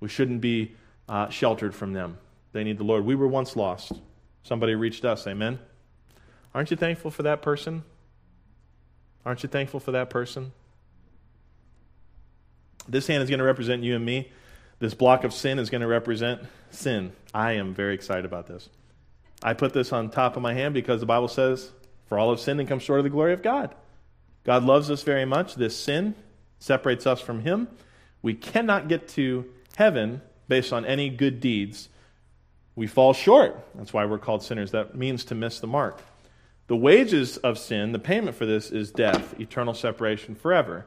We 0.00 0.08
shouldn't 0.08 0.40
be 0.40 0.74
uh, 1.08 1.28
sheltered 1.28 1.74
from 1.74 1.92
them. 1.92 2.18
They 2.52 2.64
need 2.64 2.78
the 2.78 2.84
Lord. 2.84 3.04
We 3.04 3.14
were 3.14 3.28
once 3.28 3.56
lost. 3.56 3.92
Somebody 4.42 4.74
reached 4.74 5.04
us. 5.04 5.26
Amen. 5.26 5.58
Aren't 6.54 6.70
you 6.70 6.76
thankful 6.76 7.10
for 7.10 7.22
that 7.22 7.42
person? 7.42 7.84
Aren't 9.24 9.42
you 9.42 9.48
thankful 9.48 9.80
for 9.80 9.92
that 9.92 10.10
person? 10.10 10.52
This 12.88 13.06
hand 13.06 13.22
is 13.22 13.28
going 13.28 13.38
to 13.38 13.44
represent 13.44 13.82
you 13.82 13.94
and 13.94 14.04
me. 14.04 14.30
This 14.80 14.94
block 14.94 15.22
of 15.24 15.32
sin 15.32 15.58
is 15.58 15.70
going 15.70 15.82
to 15.82 15.86
represent 15.86 16.42
sin. 16.70 17.12
I 17.32 17.52
am 17.52 17.72
very 17.72 17.94
excited 17.94 18.24
about 18.24 18.48
this. 18.48 18.68
I 19.42 19.54
put 19.54 19.72
this 19.72 19.92
on 19.92 20.10
top 20.10 20.36
of 20.36 20.42
my 20.42 20.54
hand 20.54 20.74
because 20.74 21.00
the 21.00 21.06
Bible 21.06 21.28
says, 21.28 21.70
For 22.06 22.18
all 22.18 22.30
of 22.30 22.40
sin 22.40 22.58
and 22.58 22.68
come 22.68 22.80
short 22.80 22.98
of 22.98 23.04
the 23.04 23.10
glory 23.10 23.32
of 23.32 23.42
God. 23.42 23.74
God 24.44 24.64
loves 24.64 24.90
us 24.90 25.02
very 25.02 25.24
much. 25.24 25.54
This 25.54 25.76
sin 25.76 26.16
separates 26.58 27.06
us 27.06 27.20
from 27.20 27.40
Him. 27.40 27.68
We 28.22 28.34
cannot 28.34 28.88
get 28.88 29.08
to 29.08 29.48
heaven 29.76 30.20
based 30.52 30.74
on 30.74 30.84
any 30.84 31.08
good 31.08 31.40
deeds. 31.40 31.88
We 32.76 32.86
fall 32.86 33.14
short. 33.14 33.58
That's 33.74 33.94
why 33.94 34.04
we're 34.04 34.18
called 34.18 34.42
sinners. 34.42 34.72
That 34.72 34.94
means 34.94 35.24
to 35.24 35.34
miss 35.34 35.60
the 35.60 35.66
mark. 35.66 35.98
The 36.66 36.76
wages 36.76 37.38
of 37.38 37.56
sin, 37.56 37.92
the 37.92 37.98
payment 37.98 38.36
for 38.36 38.44
this, 38.44 38.70
is 38.70 38.90
death, 38.90 39.40
eternal 39.40 39.72
separation 39.72 40.34
forever 40.34 40.84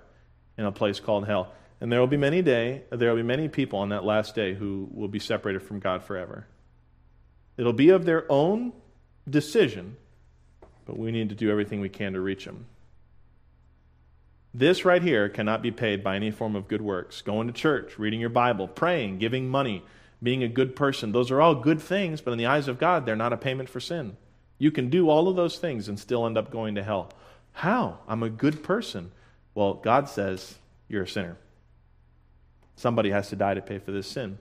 in 0.56 0.66
a 0.66 0.72
place 0.72 1.00
called 1.00 1.26
hell. 1.26 1.52
And 1.82 1.92
there 1.92 2.00
will 2.00 2.06
be 2.06 2.16
many 2.16 2.44
day, 2.44 2.84
there 2.92 3.10
will 3.10 3.16
be 3.16 3.24
many 3.24 3.48
people 3.48 3.80
on 3.80 3.90
that 3.90 4.06
last 4.06 4.36
day 4.36 4.54
who 4.54 4.88
will 4.94 5.08
be 5.08 5.18
separated 5.18 5.64
from 5.64 5.80
God 5.80 6.04
forever. 6.04 6.46
It'll 7.58 7.74
be 7.74 7.90
of 7.90 8.06
their 8.06 8.32
own 8.32 8.72
decision, 9.28 9.98
but 10.86 10.96
we 10.96 11.12
need 11.12 11.30
to 11.30 11.36
do 11.36 11.50
everything 11.50 11.82
we 11.82 11.90
can 11.90 12.14
to 12.14 12.22
reach 12.22 12.46
them. 12.46 12.68
This 14.58 14.86
right 14.86 15.02
here 15.02 15.28
cannot 15.28 15.62
be 15.62 15.72
paid 15.72 16.02
by 16.02 16.16
any 16.16 16.32
form 16.32 16.56
of 16.56 16.70
good 16.70 16.82
works. 16.82 17.22
Going 17.22 17.48
to 17.48 17.54
church, 17.54 18.00
reading 18.00 18.22
your 18.22 18.30
Bible, 18.30 18.70
praying, 18.70 19.18
giving 19.18 19.50
money, 19.50 19.84
being 20.24 20.44
a 20.44 20.48
good 20.48 20.78
person. 20.78 21.12
Those 21.12 21.30
are 21.30 21.42
all 21.42 21.56
good 21.56 21.82
things, 21.82 22.22
but 22.22 22.32
in 22.32 22.38
the 22.38 22.46
eyes 22.46 22.70
of 22.70 22.80
God, 22.80 23.06
they're 23.06 23.18
not 23.18 23.34
a 23.34 23.38
payment 23.38 23.68
for 23.68 23.82
sin. 23.82 24.16
You 24.58 24.72
can 24.72 24.90
do 24.90 25.10
all 25.10 25.28
of 25.28 25.36
those 25.36 25.58
things 25.58 25.90
and 25.90 26.00
still 26.00 26.26
end 26.26 26.38
up 26.38 26.52
going 26.52 26.76
to 26.76 26.84
hell. 26.84 27.12
How? 27.52 28.00
I'm 28.08 28.24
a 28.24 28.30
good 28.30 28.64
person. 28.64 29.12
Well, 29.56 29.74
God 29.74 30.08
says 30.08 30.56
you're 30.88 31.04
a 31.04 31.08
sinner. 31.08 31.36
Somebody 32.78 33.10
has 33.10 33.28
to 33.32 33.36
die 33.36 33.56
to 33.56 33.62
pay 33.62 33.80
for 33.80 33.92
this 33.92 34.08
sin. 34.08 34.38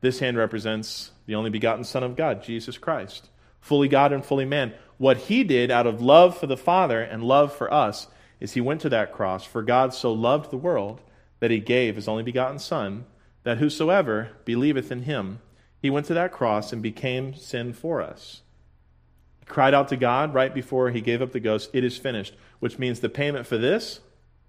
This 0.00 0.20
hand 0.20 0.36
represents 0.36 1.10
the 1.26 1.34
only 1.34 1.50
begotten 1.50 1.82
Son 1.82 2.04
of 2.04 2.14
God, 2.14 2.44
Jesus 2.44 2.78
Christ, 2.78 3.30
fully 3.60 3.88
God 3.88 4.12
and 4.12 4.24
fully 4.24 4.44
man. 4.44 4.74
What 4.98 5.16
he 5.16 5.42
did 5.42 5.72
out 5.72 5.88
of 5.88 6.00
love 6.00 6.38
for 6.38 6.46
the 6.46 6.56
Father 6.56 7.02
and 7.02 7.24
love 7.24 7.52
for 7.52 7.72
us 7.74 8.06
is 8.40 8.52
he 8.52 8.60
went 8.60 8.80
to 8.82 8.88
that 8.90 9.12
cross. 9.12 9.44
For 9.44 9.62
God 9.62 9.94
so 9.94 10.12
loved 10.12 10.50
the 10.50 10.56
world 10.56 11.00
that 11.40 11.50
he 11.50 11.60
gave 11.60 11.96
his 11.96 12.08
only 12.08 12.22
begotten 12.22 12.58
Son, 12.58 13.06
that 13.44 13.58
whosoever 13.58 14.30
believeth 14.44 14.90
in 14.90 15.02
him, 15.02 15.40
he 15.80 15.90
went 15.90 16.06
to 16.06 16.14
that 16.14 16.32
cross 16.32 16.72
and 16.72 16.82
became 16.82 17.34
sin 17.34 17.72
for 17.72 18.02
us. 18.02 18.42
He 19.40 19.46
cried 19.46 19.74
out 19.74 19.88
to 19.88 19.96
God 19.96 20.34
right 20.34 20.52
before 20.52 20.90
he 20.90 21.00
gave 21.00 21.22
up 21.22 21.32
the 21.32 21.40
ghost, 21.40 21.70
It 21.72 21.84
is 21.84 21.98
finished, 21.98 22.34
which 22.58 22.78
means 22.78 23.00
the 23.00 23.08
payment 23.08 23.46
for 23.46 23.58
this 23.58 24.00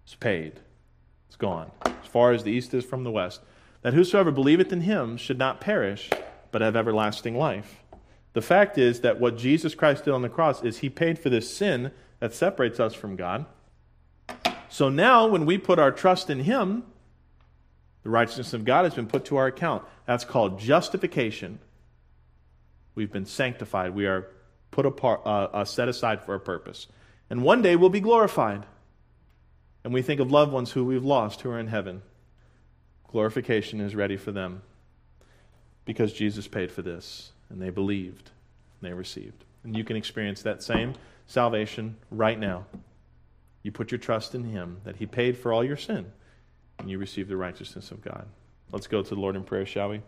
is 0.08 0.16
paid. 0.16 0.60
It's 1.28 1.36
gone, 1.36 1.72
as 1.86 2.08
far 2.10 2.32
as 2.32 2.44
the 2.44 2.52
east 2.52 2.74
is 2.74 2.86
from 2.86 3.04
the 3.04 3.12
west. 3.12 3.42
That 3.82 3.94
whosoever 3.94 4.32
believeth 4.32 4.72
in 4.72 4.82
him 4.82 5.18
should 5.18 5.38
not 5.38 5.62
perish, 5.62 6.10
but 6.52 6.62
have 6.62 6.76
everlasting 6.76 7.38
life. 7.38 7.84
The 8.34 8.42
fact 8.42 8.78
is 8.78 9.02
that 9.02 9.20
what 9.20 9.38
Jesus 9.38 9.76
Christ 9.76 10.06
did 10.06 10.14
on 10.14 10.22
the 10.22 10.30
cross 10.30 10.64
is 10.64 10.80
he 10.80 10.90
paid 10.90 11.20
for 11.20 11.30
this 11.30 11.56
sin 11.56 11.92
that 12.20 12.34
separates 12.34 12.80
us 12.80 12.94
from 12.94 13.16
God. 13.16 13.46
So 14.70 14.90
now, 14.90 15.28
when 15.28 15.46
we 15.46 15.58
put 15.58 15.80
our 15.80 15.92
trust 15.92 16.30
in 16.30 16.40
him, 16.40 16.84
the 18.04 18.10
righteousness 18.10 18.54
of 18.54 18.66
God 18.66 18.86
has 18.86 18.94
been 18.94 19.08
put 19.08 19.26
to 19.26 19.38
our 19.38 19.48
account. 19.48 19.84
That's 20.06 20.24
called 20.24 20.60
justification. 20.60 21.60
We've 22.96 23.12
been 23.12 23.26
sanctified. 23.26 23.94
We 23.94 24.06
are 24.06 24.28
put 24.72 24.86
apart, 24.86 25.22
uh, 25.26 25.48
uh, 25.54 25.66
set 25.66 25.90
aside 25.90 26.24
for 26.24 26.36
a 26.36 26.40
purpose. 26.40 26.88
And 27.30 27.44
one 27.44 27.62
day 27.62 27.76
we'll 27.76 27.90
be 27.90 28.00
glorified 28.00 28.66
and 29.88 29.94
we 29.94 30.02
think 30.02 30.20
of 30.20 30.30
loved 30.30 30.52
ones 30.52 30.72
who 30.72 30.84
we've 30.84 31.06
lost 31.06 31.40
who 31.40 31.50
are 31.50 31.58
in 31.58 31.68
heaven. 31.68 32.02
Glorification 33.08 33.80
is 33.80 33.96
ready 33.96 34.18
for 34.18 34.34
them 34.34 34.62
because 35.86 36.12
Jesus 36.12 36.46
paid 36.46 36.74
for 36.74 36.82
this, 36.82 37.32
and 37.50 37.62
they 37.62 37.70
believed, 37.70 38.32
and 38.82 38.90
they 38.90 38.94
received. 38.94 39.46
And 39.64 39.78
you 39.78 39.86
can 39.86 39.96
experience 39.96 40.42
that 40.42 40.62
same 40.62 40.96
salvation 41.26 41.96
right 42.12 42.38
now. 42.38 42.66
You 43.68 43.74
put 43.74 43.92
your 43.92 44.00
trust 44.00 44.34
in 44.34 44.46
Him, 44.46 44.78
that 44.86 44.96
He 44.96 45.06
paid 45.06 45.38
for 45.38 45.52
all 45.52 45.62
your 45.62 45.76
sin, 45.76 46.10
and 46.80 46.90
you 46.90 46.98
receive 46.98 47.28
the 47.28 47.36
righteousness 47.36 47.92
of 47.92 48.02
God. 48.02 48.26
Let's 48.72 48.88
go 48.88 49.04
to 49.04 49.10
the 49.14 49.20
Lord 49.20 49.36
in 49.36 49.44
prayer, 49.44 49.66
shall 49.66 49.90
we? 49.90 50.02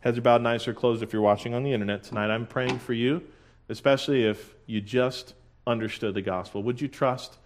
Heads 0.00 0.16
are 0.16 0.22
bowed 0.22 0.36
and 0.36 0.48
eyes 0.48 0.66
are 0.66 0.72
closed 0.72 1.02
if 1.02 1.12
you're 1.12 1.20
watching 1.20 1.52
on 1.52 1.62
the 1.62 1.74
internet 1.74 2.04
tonight. 2.04 2.30
I'm 2.30 2.46
praying 2.46 2.78
for 2.78 2.94
you, 2.94 3.22
especially 3.68 4.24
if 4.24 4.54
you 4.64 4.80
just 4.80 5.34
understood 5.66 6.14
the 6.14 6.22
gospel. 6.22 6.62
Would 6.62 6.80
you 6.80 6.88
trust 6.88 7.36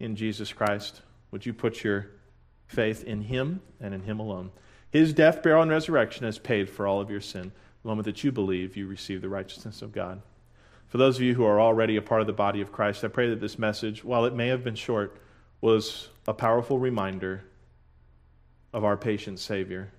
in 0.00 0.16
Jesus 0.16 0.52
Christ? 0.52 1.02
Would 1.30 1.46
you 1.46 1.54
put 1.54 1.84
your 1.84 2.08
faith 2.66 3.04
in 3.04 3.20
Him 3.20 3.60
and 3.80 3.94
in 3.94 4.02
Him 4.02 4.18
alone? 4.18 4.50
His 4.90 5.12
death, 5.12 5.44
burial, 5.44 5.62
and 5.62 5.70
resurrection 5.70 6.24
has 6.24 6.40
paid 6.40 6.68
for 6.68 6.88
all 6.88 7.00
of 7.00 7.08
your 7.08 7.20
sin. 7.20 7.52
The 7.84 7.88
moment 7.88 8.06
that 8.06 8.24
you 8.24 8.32
believe, 8.32 8.76
you 8.76 8.88
receive 8.88 9.22
the 9.22 9.28
righteousness 9.28 9.80
of 9.80 9.92
God. 9.92 10.22
For 10.94 10.98
those 10.98 11.16
of 11.16 11.22
you 11.22 11.34
who 11.34 11.44
are 11.44 11.60
already 11.60 11.96
a 11.96 12.02
part 12.02 12.20
of 12.20 12.28
the 12.28 12.32
body 12.32 12.60
of 12.60 12.70
Christ, 12.70 13.02
I 13.02 13.08
pray 13.08 13.28
that 13.30 13.40
this 13.40 13.58
message, 13.58 14.04
while 14.04 14.26
it 14.26 14.32
may 14.32 14.46
have 14.46 14.62
been 14.62 14.76
short, 14.76 15.16
was 15.60 16.08
a 16.28 16.32
powerful 16.32 16.78
reminder 16.78 17.42
of 18.72 18.84
our 18.84 18.96
patient 18.96 19.40
Savior. 19.40 19.90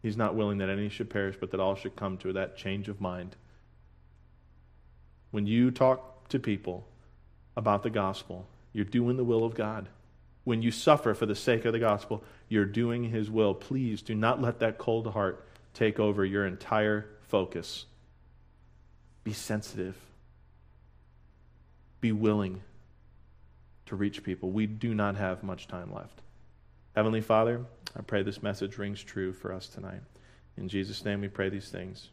He's 0.00 0.16
not 0.16 0.36
willing 0.36 0.56
that 0.56 0.70
any 0.70 0.88
should 0.88 1.10
perish, 1.10 1.36
but 1.38 1.50
that 1.50 1.60
all 1.60 1.74
should 1.74 1.96
come 1.96 2.16
to 2.16 2.32
that 2.32 2.56
change 2.56 2.88
of 2.88 2.98
mind. 2.98 3.36
When 5.32 5.46
you 5.46 5.70
talk 5.70 6.26
to 6.30 6.38
people 6.38 6.88
about 7.58 7.82
the 7.82 7.90
gospel, 7.90 8.46
you're 8.72 8.86
doing 8.86 9.18
the 9.18 9.24
will 9.24 9.44
of 9.44 9.54
God. 9.54 9.90
When 10.44 10.62
you 10.62 10.70
suffer 10.70 11.12
for 11.12 11.26
the 11.26 11.34
sake 11.34 11.66
of 11.66 11.74
the 11.74 11.78
gospel, 11.78 12.24
you're 12.48 12.64
doing 12.64 13.04
His 13.10 13.30
will. 13.30 13.52
Please 13.52 14.00
do 14.00 14.14
not 14.14 14.40
let 14.40 14.60
that 14.60 14.78
cold 14.78 15.08
heart 15.08 15.46
take 15.74 16.00
over 16.00 16.24
your 16.24 16.46
entire 16.46 17.06
focus. 17.20 17.84
Be 19.26 19.32
sensitive. 19.32 19.96
Be 22.00 22.12
willing 22.12 22.62
to 23.86 23.96
reach 23.96 24.22
people. 24.22 24.52
We 24.52 24.66
do 24.68 24.94
not 24.94 25.16
have 25.16 25.42
much 25.42 25.66
time 25.66 25.92
left. 25.92 26.20
Heavenly 26.94 27.22
Father, 27.22 27.64
I 27.96 28.02
pray 28.02 28.22
this 28.22 28.40
message 28.40 28.78
rings 28.78 29.02
true 29.02 29.32
for 29.32 29.52
us 29.52 29.66
tonight. 29.66 30.02
In 30.56 30.68
Jesus' 30.68 31.04
name 31.04 31.22
we 31.22 31.26
pray 31.26 31.48
these 31.48 31.70
things. 31.70 32.10